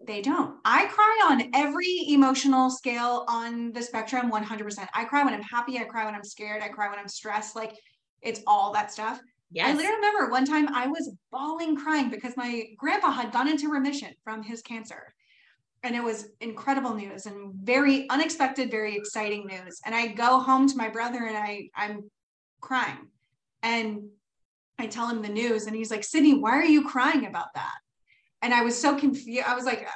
[0.00, 0.56] they, they don't.
[0.64, 4.88] I cry on every emotional scale on the spectrum 100%.
[4.94, 7.56] I cry when I'm happy, I cry when I'm scared, I cry when I'm stressed,
[7.56, 7.72] like
[8.22, 9.20] it's all that stuff.
[9.52, 9.68] Yes.
[9.68, 13.68] I literally remember one time I was bawling crying because my grandpa had gone into
[13.68, 15.12] remission from his cancer.
[15.82, 19.80] And it was incredible news and very unexpected, very exciting news.
[19.84, 22.10] And I go home to my brother and I I'm
[22.60, 23.08] crying.
[23.62, 24.02] And
[24.78, 27.74] I tell him the news and he's like, Sydney, why are you crying about that?
[28.42, 29.46] And I was so confused.
[29.46, 29.86] I was like,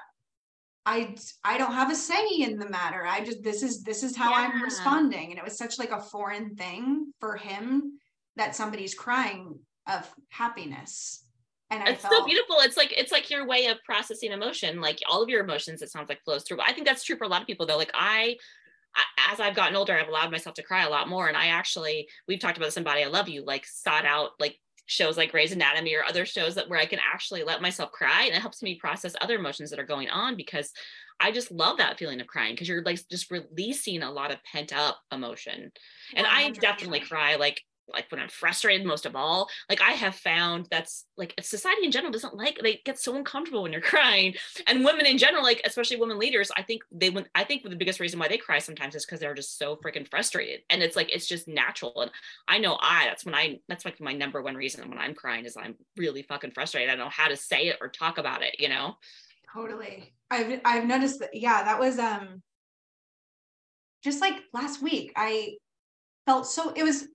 [0.87, 3.07] I I don't have a say in the matter.
[3.07, 4.51] I just this is this is how yeah.
[4.53, 5.31] I'm responding.
[5.31, 7.99] And it was such like a foreign thing for him
[8.37, 11.25] that somebody's crying of happiness.
[11.71, 12.57] And I it's felt, so beautiful.
[12.61, 15.83] It's like it's like your way of processing emotion, like all of your emotions.
[15.83, 16.61] It sounds like flows through.
[16.61, 17.79] I think that's true for a lot of people though.
[17.79, 18.37] Like I
[19.31, 21.27] as I've gotten older, I've allowed myself to cry a lot more.
[21.27, 25.17] And I actually, we've talked about somebody I love you, like sought out like shows
[25.17, 28.35] like Grey's Anatomy or other shows that where I can actually let myself cry and
[28.35, 30.71] it helps me process other emotions that are going on because
[31.19, 34.43] I just love that feeling of crying because you're like just releasing a lot of
[34.45, 35.73] pent up emotion.
[36.15, 36.31] And 100%.
[36.31, 37.63] I definitely cry like
[37.93, 41.91] like when I'm frustrated most of all, like I have found that's like society in
[41.91, 44.35] general doesn't like they get so uncomfortable when you're crying.
[44.67, 47.77] And women in general, like especially women leaders, I think they when I think the
[47.77, 50.61] biggest reason why they cry sometimes is because they're just so freaking frustrated.
[50.71, 52.01] And it's like it's just natural.
[52.01, 52.11] And
[52.49, 55.45] I know I that's when I that's like my number one reason when I'm crying
[55.45, 56.91] is I'm really fucking frustrated.
[56.91, 58.97] I don't know how to say it or talk about it, you know?
[59.53, 60.13] Totally.
[60.31, 62.43] I've I've noticed that yeah, that was um
[64.03, 65.13] just like last week.
[65.17, 65.57] I
[66.27, 67.07] felt so it was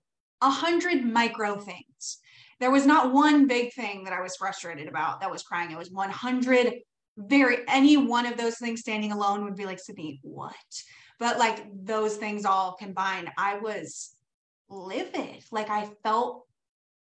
[0.42, 2.20] a hundred micro things.
[2.60, 5.72] There was not one big thing that I was frustrated about that was crying.
[5.72, 6.74] It was 100
[7.18, 10.56] very, any one of those things standing alone would be like, Sydney, what?
[11.20, 14.12] But like those things all combined, I was
[14.70, 15.44] livid.
[15.52, 16.46] Like I felt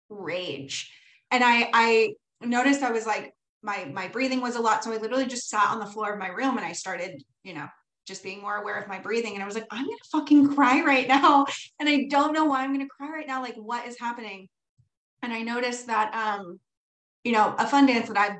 [0.08, 0.90] rage.
[1.30, 4.82] And I, I noticed I was like, my, my breathing was a lot.
[4.82, 7.52] So I literally just sat on the floor of my room and I started, you
[7.52, 7.66] know,
[8.10, 9.34] just being more aware of my breathing.
[9.34, 11.46] And I was like, I'm gonna fucking cry right now.
[11.78, 13.40] And I don't know why I'm gonna cry right now.
[13.40, 14.48] Like, what is happening?
[15.22, 16.60] And I noticed that um,
[17.24, 18.38] you know, a fun dance that I've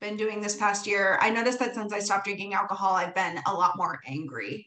[0.00, 3.40] been doing this past year, I noticed that since I stopped drinking alcohol, I've been
[3.46, 4.66] a lot more angry.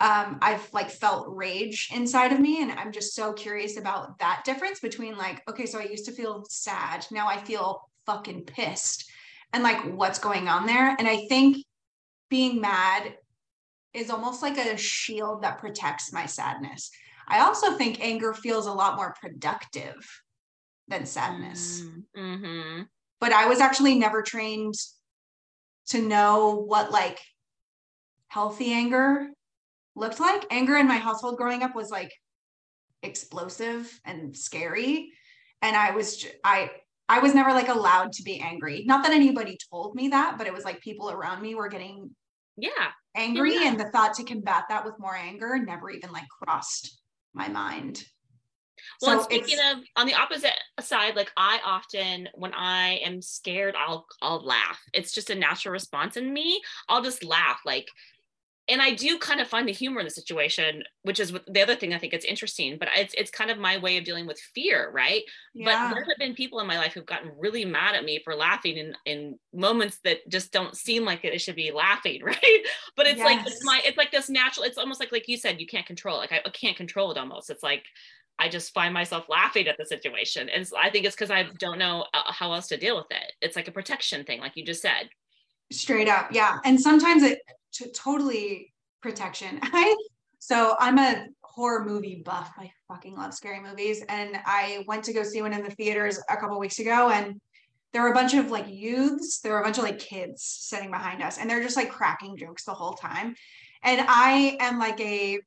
[0.00, 2.62] Um, I've like felt rage inside of me.
[2.62, 6.12] And I'm just so curious about that difference between like, okay, so I used to
[6.12, 7.06] feel sad.
[7.10, 9.10] Now I feel fucking pissed.
[9.52, 10.94] And like what's going on there.
[10.98, 11.64] And I think
[12.28, 13.14] being mad
[13.96, 16.90] is almost like a shield that protects my sadness.
[17.28, 19.96] I also think anger feels a lot more productive
[20.88, 21.82] than sadness.
[22.16, 22.82] Mm-hmm.
[23.20, 24.74] But I was actually never trained
[25.88, 27.18] to know what like
[28.28, 29.28] healthy anger
[29.94, 30.46] looked like.
[30.50, 32.12] Anger in my household growing up was like
[33.02, 35.10] explosive and scary.
[35.62, 36.70] And I was, I,
[37.08, 38.84] I was never like allowed to be angry.
[38.86, 42.10] Not that anybody told me that, but it was like people around me were getting
[42.56, 43.68] yeah angry yeah.
[43.68, 47.00] and the thought to combat that with more anger never even like crossed
[47.34, 48.04] my mind
[49.02, 53.74] well, so speaking of on the opposite side, like I often, when I am scared,
[53.76, 54.80] I'll I'll laugh.
[54.92, 56.60] It's just a natural response in me.
[56.88, 57.60] I'll just laugh.
[57.64, 57.88] Like
[58.68, 61.76] and I do kind of find the humor in the situation, which is the other
[61.76, 62.78] thing I think it's interesting.
[62.78, 65.22] But it's it's kind of my way of dealing with fear, right?
[65.54, 65.66] Yeah.
[65.66, 68.34] But there have been people in my life who've gotten really mad at me for
[68.34, 72.62] laughing in in moments that just don't seem like it should be laughing, right?
[72.96, 73.24] But it's yes.
[73.26, 74.64] like it's my it's like this natural.
[74.64, 76.16] It's almost like like you said, you can't control.
[76.20, 76.30] It.
[76.32, 77.18] Like I, can't control it.
[77.18, 77.50] Almost.
[77.50, 77.84] It's like
[78.38, 81.78] I just find myself laughing at the situation, and I think it's because I don't
[81.78, 83.32] know uh, how else to deal with it.
[83.40, 85.08] It's like a protection thing, like you just said.
[85.72, 86.58] Straight up, yeah.
[86.64, 87.40] And sometimes it
[87.78, 88.72] to totally
[89.02, 89.58] protection.
[89.62, 89.96] I
[90.38, 92.52] so I'm a horror movie buff.
[92.58, 94.04] I fucking love scary movies.
[94.08, 97.40] And I went to go see one in the theaters a couple weeks ago and
[97.92, 100.90] there were a bunch of like youths, there were a bunch of like kids sitting
[100.90, 103.34] behind us, and they're just like cracking jokes the whole time.
[103.82, 105.38] And I am like a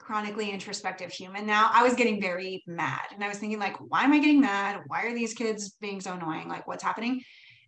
[0.00, 1.70] chronically introspective human now.
[1.72, 4.80] I was getting very mad and I was thinking, like, why am I getting mad?
[4.88, 6.48] Why are these kids being so annoying?
[6.48, 7.22] Like, what's happening?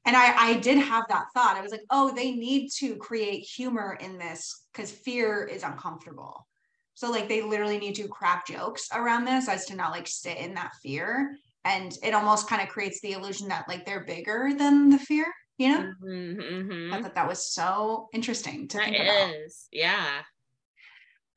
[0.05, 1.57] And I, I did have that thought.
[1.57, 6.47] I was like, oh, they need to create humor in this because fear is uncomfortable.
[6.95, 10.39] So like they literally need to crack jokes around this as to not like sit
[10.39, 11.37] in that fear.
[11.65, 15.27] And it almost kind of creates the illusion that like they're bigger than the fear,
[15.59, 15.93] you know?
[16.05, 16.95] Mm-hmm, mm-hmm.
[16.95, 19.35] I thought that was so interesting to that think about.
[19.35, 19.69] Is.
[19.71, 20.23] Yeah.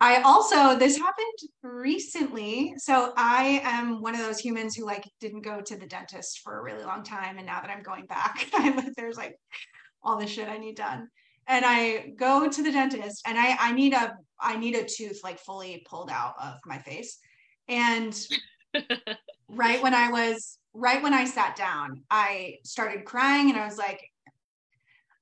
[0.06, 2.76] I also, this happened recently.
[2.78, 6.60] So I am one of those humans who like didn't go to the dentist for
[6.60, 7.38] a really long time.
[7.38, 9.36] And now that I'm going back, I'm, there's like
[10.04, 11.08] all the shit I need done.
[11.48, 15.22] And I go to the dentist and I, I need a, I need a tooth
[15.24, 17.18] like fully pulled out of my face.
[17.68, 18.16] And
[19.48, 23.80] right when I was, right when I sat down, I started crying and I was
[23.80, 24.04] like,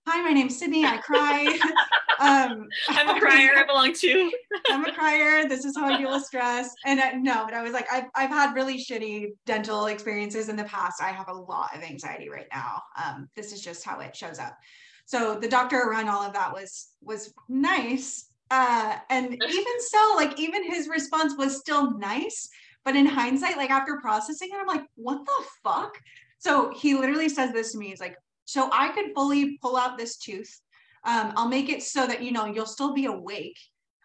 [0.06, 0.86] hi, my name's Sydney.
[0.86, 1.46] I cry.
[2.20, 3.52] um, I'm a crier.
[3.56, 4.32] I belong to.
[4.70, 5.48] I'm a crier.
[5.48, 6.74] This is how I deal with stress.
[6.86, 10.56] And I, no, but I was like, I've, I've had really shitty dental experiences in
[10.56, 11.02] the past.
[11.02, 12.82] I have a lot of anxiety right now.
[13.02, 14.58] Um, this is just how it shows up.
[15.06, 18.30] So the doctor around all of that was was nice.
[18.52, 22.50] Uh, and even so, like even his response was still nice.
[22.86, 25.98] But in hindsight, like after processing it, I'm like, what the fuck?
[26.40, 27.88] So he literally says this to me.
[27.88, 30.60] He's like, so I could fully pull out this tooth.
[31.06, 33.58] Um, I'll make it so that, you know, you'll still be awake.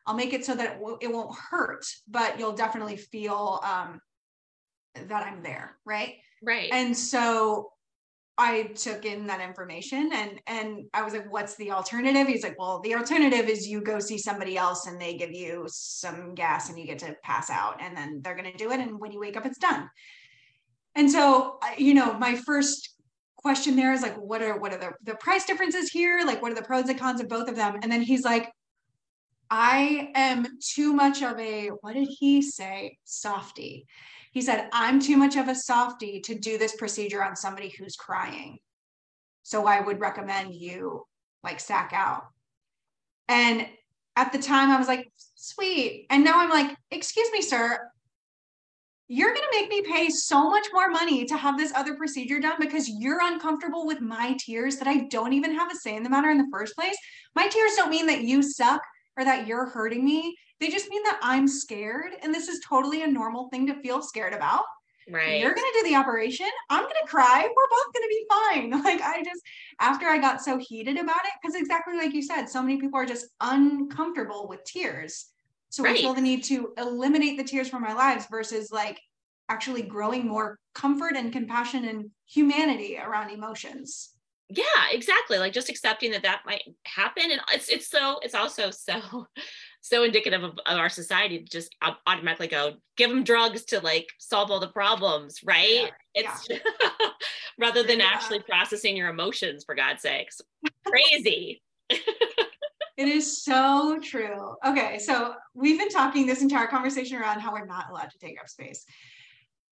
[0.07, 4.01] I'll make it so that it, w- it won't hurt, but you'll definitely feel um,
[4.95, 5.77] that I'm there.
[5.85, 6.17] Right.
[6.43, 6.71] Right.
[6.73, 7.71] And so
[8.39, 12.29] I took in that information and and I was like, what's the alternative?
[12.29, 15.65] He's like, well, the alternative is you go see somebody else and they give you
[15.67, 18.79] some gas and you get to pass out and then they're gonna do it.
[18.79, 19.91] And when you wake up, it's done.
[20.95, 22.95] And so, you know, my first
[23.39, 26.21] question there is like, what are what are the, the price differences here?
[26.25, 27.79] Like, what are the pros and cons of both of them?
[27.83, 28.53] And then he's like,
[29.51, 32.99] I am too much of a, what did he say?
[33.05, 33.87] Softy.
[34.33, 37.97] He said, I'm too much of a softy to do this procedure on somebody who's
[37.97, 38.59] crying.
[39.43, 41.07] So I would recommend you
[41.43, 42.25] like sack out.
[43.29, 43.67] And
[44.17, 46.07] at the time, I was like, sweet.
[46.11, 47.79] And now I'm like, excuse me, sir,
[49.09, 52.41] you're going to make me pay so much more money to have this other procedure
[52.41, 56.03] done because you're uncomfortable with my tears that I don't even have a say in
[56.03, 56.97] the matter in the first place.
[57.35, 58.83] My tears don't mean that you suck
[59.17, 60.37] or that you're hurting me.
[60.61, 62.13] They just mean that I'm scared.
[62.23, 64.65] And this is totally a normal thing to feel scared about.
[65.11, 65.41] Right.
[65.41, 66.49] You're going to do the operation.
[66.69, 67.41] I'm going to cry.
[67.41, 68.83] We're both going to be fine.
[68.85, 69.41] Like, I just,
[69.81, 72.99] after I got so heated about it, because exactly like you said, so many people
[73.01, 75.31] are just uncomfortable with tears
[75.71, 75.95] so right.
[75.95, 79.01] we feel the need to eliminate the tears from our lives versus like
[79.49, 84.11] actually growing more comfort and compassion and humanity around emotions
[84.51, 88.71] yeah exactly like just accepting that that might happen and it's it's so it's also
[88.71, 89.27] so
[89.81, 91.75] so indicative of, of our society to just
[92.07, 96.59] automatically go give them drugs to like solve all the problems right yeah, it's yeah.
[97.59, 98.07] rather than yeah.
[98.11, 100.41] actually processing your emotions for god's sakes
[100.87, 101.63] crazy
[102.99, 104.57] It is so true.
[104.67, 108.41] Okay, so we've been talking this entire conversation around how we're not allowed to take
[108.41, 108.85] up space.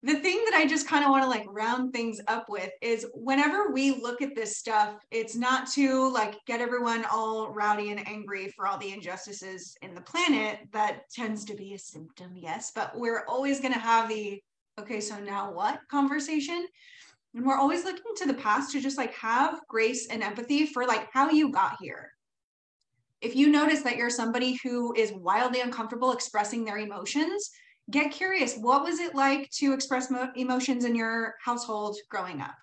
[0.04, 3.04] The thing that I just kind of want to like round things up with is
[3.14, 8.06] whenever we look at this stuff, it's not to like get everyone all rowdy and
[8.06, 10.60] angry for all the injustices in the planet.
[10.72, 14.40] That tends to be a symptom, yes, but we're always going to have the
[14.78, 16.64] okay, so now what conversation.
[17.34, 20.86] And we're always looking to the past to just like have grace and empathy for
[20.86, 22.12] like how you got here
[23.20, 27.50] if you notice that you're somebody who is wildly uncomfortable expressing their emotions,
[27.90, 28.56] get curious.
[28.56, 32.54] What was it like to express mo- emotions in your household growing up?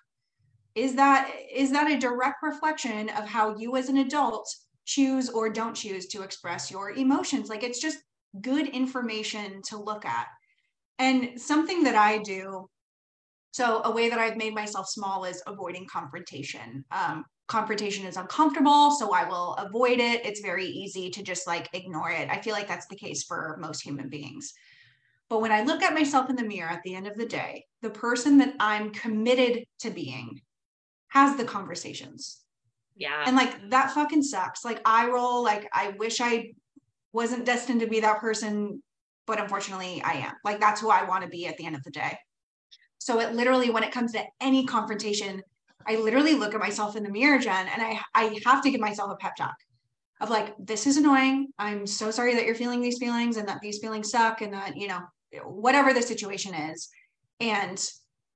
[0.74, 4.48] Is that is that a direct reflection of how you as an adult
[4.86, 7.48] choose or don't choose to express your emotions?
[7.48, 7.98] Like it's just
[8.40, 10.26] good information to look at.
[10.98, 12.68] And something that I do
[13.52, 16.84] so a way that I've made myself small is avoiding confrontation.
[16.90, 20.24] Um, confrontation is uncomfortable, so I will avoid it.
[20.24, 22.28] It's very easy to just like ignore it.
[22.30, 24.54] I feel like that's the case for most human beings.
[25.28, 27.64] But when I look at myself in the mirror at the end of the day,
[27.82, 30.40] the person that I'm committed to being
[31.08, 32.40] has the conversations.
[32.96, 33.24] Yeah.
[33.26, 34.64] And like that fucking sucks.
[34.64, 36.52] Like I roll, like I wish I
[37.12, 38.82] wasn't destined to be that person,
[39.26, 40.32] but unfortunately I am.
[40.44, 42.16] Like that's who I want to be at the end of the day.
[42.98, 45.42] So it literally, when it comes to any confrontation,
[45.86, 48.80] I literally look at myself in the mirror, Jen, and I I have to give
[48.80, 49.54] myself a pep talk
[50.20, 51.48] of like, this is annoying.
[51.58, 54.76] I'm so sorry that you're feeling these feelings and that these feelings suck and that,
[54.76, 55.00] you know,
[55.44, 56.88] whatever the situation is.
[57.40, 57.84] And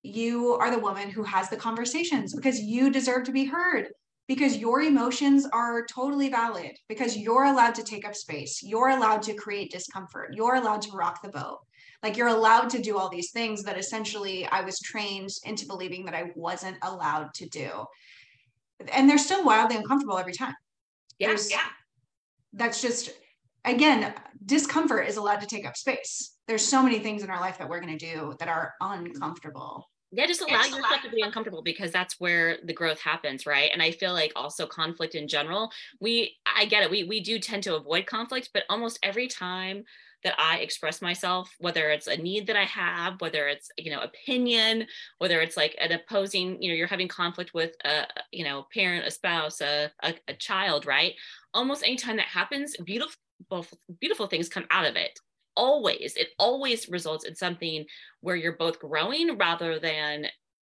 [0.03, 3.88] you are the woman who has the conversations because you deserve to be heard
[4.26, 8.61] because your emotions are totally valid because you're allowed to take up space.
[8.62, 10.34] You're allowed to create discomfort.
[10.34, 11.59] You're allowed to rock the boat.
[12.03, 16.05] Like you're allowed to do all these things that essentially I was trained into believing
[16.05, 17.84] that I wasn't allowed to do.
[18.92, 20.55] and they're still wildly uncomfortable every time.
[21.18, 21.36] Yeah.
[21.51, 21.59] Yeah.
[22.53, 23.11] That's just
[23.64, 26.36] again, discomfort is allowed to take up space.
[26.46, 29.88] There's so many things in our life that we're going to do that are uncomfortable.
[30.11, 33.70] Yeah, just allow it's yourself to be uncomfortable because that's where the growth happens, right?
[33.70, 35.70] And I feel like also conflict in general,
[36.01, 36.90] we I get it.
[36.90, 39.84] We we do tend to avoid conflict, but almost every time
[40.25, 44.01] that I express myself, whether it's a need that I have, whether it's, you know,
[44.01, 44.87] opinion,
[45.19, 49.07] whether it's like an opposing, you know, you're having conflict with a, you know, parent,
[49.07, 51.14] a spouse, a, a, a child, right?
[51.55, 53.16] Almost anytime that happens, beautiful,
[54.01, 55.19] beautiful things come out of it
[55.59, 57.85] always it always results in something
[58.21, 60.25] where you're both growing rather than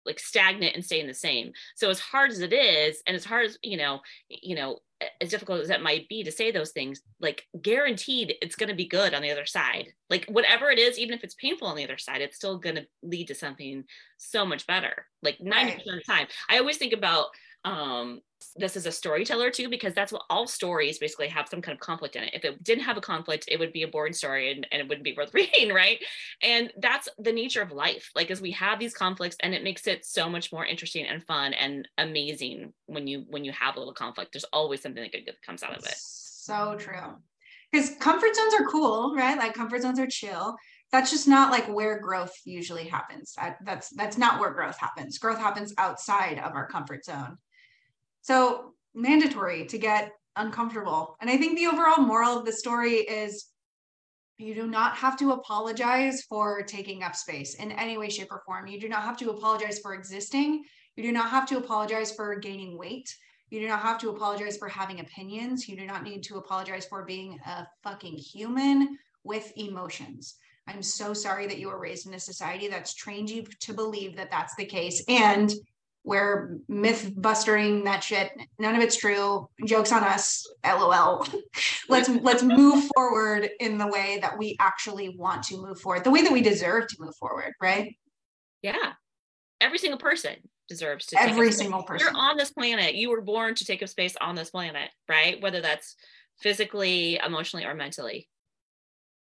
[0.06, 1.52] like stagnant and staying the same.
[1.76, 4.78] So as hard as it is and as hard as you know you know
[5.20, 8.74] as difficult as that might be to say those things like guaranteed it's going to
[8.74, 9.88] be good on the other side.
[10.08, 12.76] Like whatever it is even if it's painful on the other side it's still going
[12.76, 13.84] to lead to something
[14.18, 15.06] so much better.
[15.22, 15.78] Like 90% right.
[15.78, 16.26] of the time.
[16.48, 17.26] I always think about
[17.64, 18.20] um
[18.56, 21.80] this is a storyteller too because that's what all stories basically have some kind of
[21.80, 22.30] conflict in it.
[22.32, 24.88] If it didn't have a conflict it would be a boring story and, and it
[24.88, 25.98] wouldn't be worth reading right?
[26.42, 28.10] And that's the nature of life.
[28.14, 31.24] Like as we have these conflicts and it makes it so much more interesting and
[31.24, 34.32] fun and amazing when you when you have a little conflict.
[34.32, 35.94] There's always something that good that comes out of it.
[35.96, 37.16] So true.
[37.70, 39.38] Because comfort zones are cool right?
[39.38, 40.56] Like comfort zones are chill.
[40.92, 43.34] That's just not like where growth usually happens.
[43.64, 45.18] That's that's not where growth happens.
[45.18, 47.36] Growth happens outside of our comfort zone
[48.30, 51.16] so mandatory to get uncomfortable.
[51.20, 53.46] And I think the overall moral of the story is
[54.38, 58.42] you do not have to apologize for taking up space in any way, shape, or
[58.46, 58.68] form.
[58.68, 60.62] You do not have to apologize for existing.
[60.94, 63.12] You do not have to apologize for gaining weight.
[63.50, 65.68] You do not have to apologize for having opinions.
[65.68, 70.36] You do not need to apologize for being a fucking human with emotions.
[70.68, 74.14] I'm so sorry that you were raised in a society that's trained you to believe
[74.16, 75.02] that that's the case.
[75.08, 75.52] And
[76.04, 78.32] we're myth bustering that shit.
[78.58, 79.48] None of it's true.
[79.66, 80.46] Jokes on us.
[80.64, 81.26] LOL.
[81.88, 86.10] let's let's move forward in the way that we actually want to move forward, the
[86.10, 87.94] way that we deserve to move forward, right?
[88.62, 88.92] Yeah.
[89.60, 90.36] Every single person
[90.68, 92.06] deserves to every single person.
[92.06, 92.94] You're on this planet.
[92.94, 95.40] You were born to take up space on this planet, right?
[95.42, 95.96] Whether that's
[96.40, 98.28] physically, emotionally, or mentally.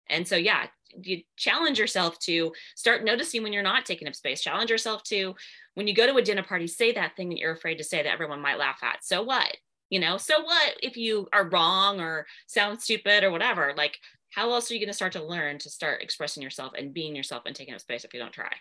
[0.09, 0.67] And so, yeah,
[1.01, 4.41] you challenge yourself to start noticing when you're not taking up space.
[4.41, 5.35] Challenge yourself to,
[5.75, 8.03] when you go to a dinner party, say that thing that you're afraid to say
[8.03, 9.03] that everyone might laugh at.
[9.03, 9.55] So what?
[9.89, 13.73] You know, so what if you are wrong or sound stupid or whatever?
[13.77, 13.97] Like,
[14.33, 17.15] how else are you going to start to learn to start expressing yourself and being
[17.15, 18.51] yourself and taking up space if you don't try?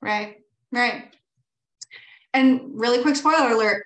[0.00, 0.38] Right,
[0.70, 1.14] right.
[2.32, 3.84] And really quick spoiler alert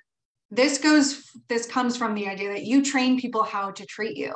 [0.55, 4.33] this goes, this comes from the idea that you train people how to treat you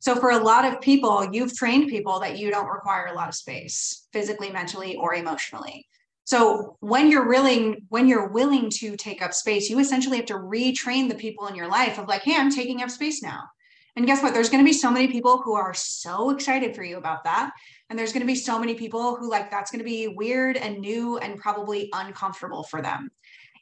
[0.00, 3.28] so for a lot of people, you've trained people that you don't require a lot
[3.28, 5.86] of space physically, mentally, or emotionally.
[6.24, 10.34] So when you're willing, when you're willing to take up space, you essentially have to
[10.34, 13.42] retrain the people in your life of like, hey, I'm taking up space now.
[13.96, 14.32] And guess what?
[14.32, 17.50] There's going to be so many people who are so excited for you about that.
[17.90, 20.56] And there's going to be so many people who like that's going to be weird
[20.56, 23.10] and new and probably uncomfortable for them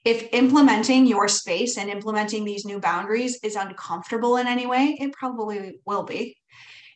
[0.05, 5.13] if implementing your space and implementing these new boundaries is uncomfortable in any way, it
[5.13, 6.37] probably will be.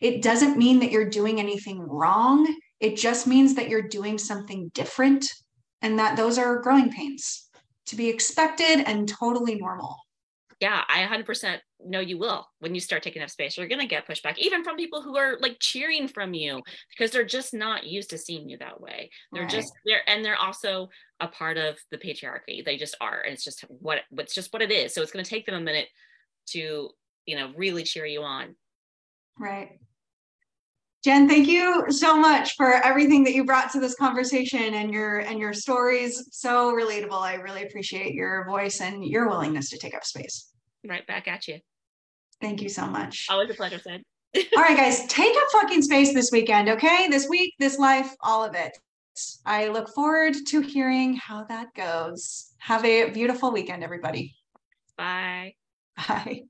[0.00, 2.52] It doesn't mean that you're doing anything wrong.
[2.80, 5.32] It just means that you're doing something different
[5.80, 7.48] and that those are growing pains
[7.86, 9.98] to be expected and totally normal
[10.62, 13.56] yeah, I 100% know you will when you start taking up space.
[13.56, 17.10] You're going to get pushback, even from people who are like cheering from you because
[17.10, 19.10] they're just not used to seeing you that way.
[19.32, 19.50] They're right.
[19.50, 20.88] just there, and they're also
[21.20, 22.64] a part of the patriarchy.
[22.64, 24.94] They just are, and it's just what it's just what it is.
[24.94, 25.88] So it's going to take them a minute
[26.48, 26.90] to
[27.26, 28.56] you know really cheer you on.
[29.38, 29.78] Right.
[31.04, 35.18] Jen, thank you so much for everything that you brought to this conversation and your
[35.18, 36.28] and your stories.
[36.30, 37.20] So relatable.
[37.20, 40.52] I really appreciate your voice and your willingness to take up space
[40.86, 41.58] right back at you.
[42.42, 43.26] Thank you so much.
[43.30, 44.02] Always a pleasure, Sid.
[44.56, 47.08] all right, guys, take up fucking space this weekend, okay?
[47.08, 48.76] This week, this life, all of it.
[49.46, 52.52] I look forward to hearing how that goes.
[52.58, 54.34] Have a beautiful weekend, everybody.
[54.96, 55.54] Bye.
[55.96, 56.42] Bye.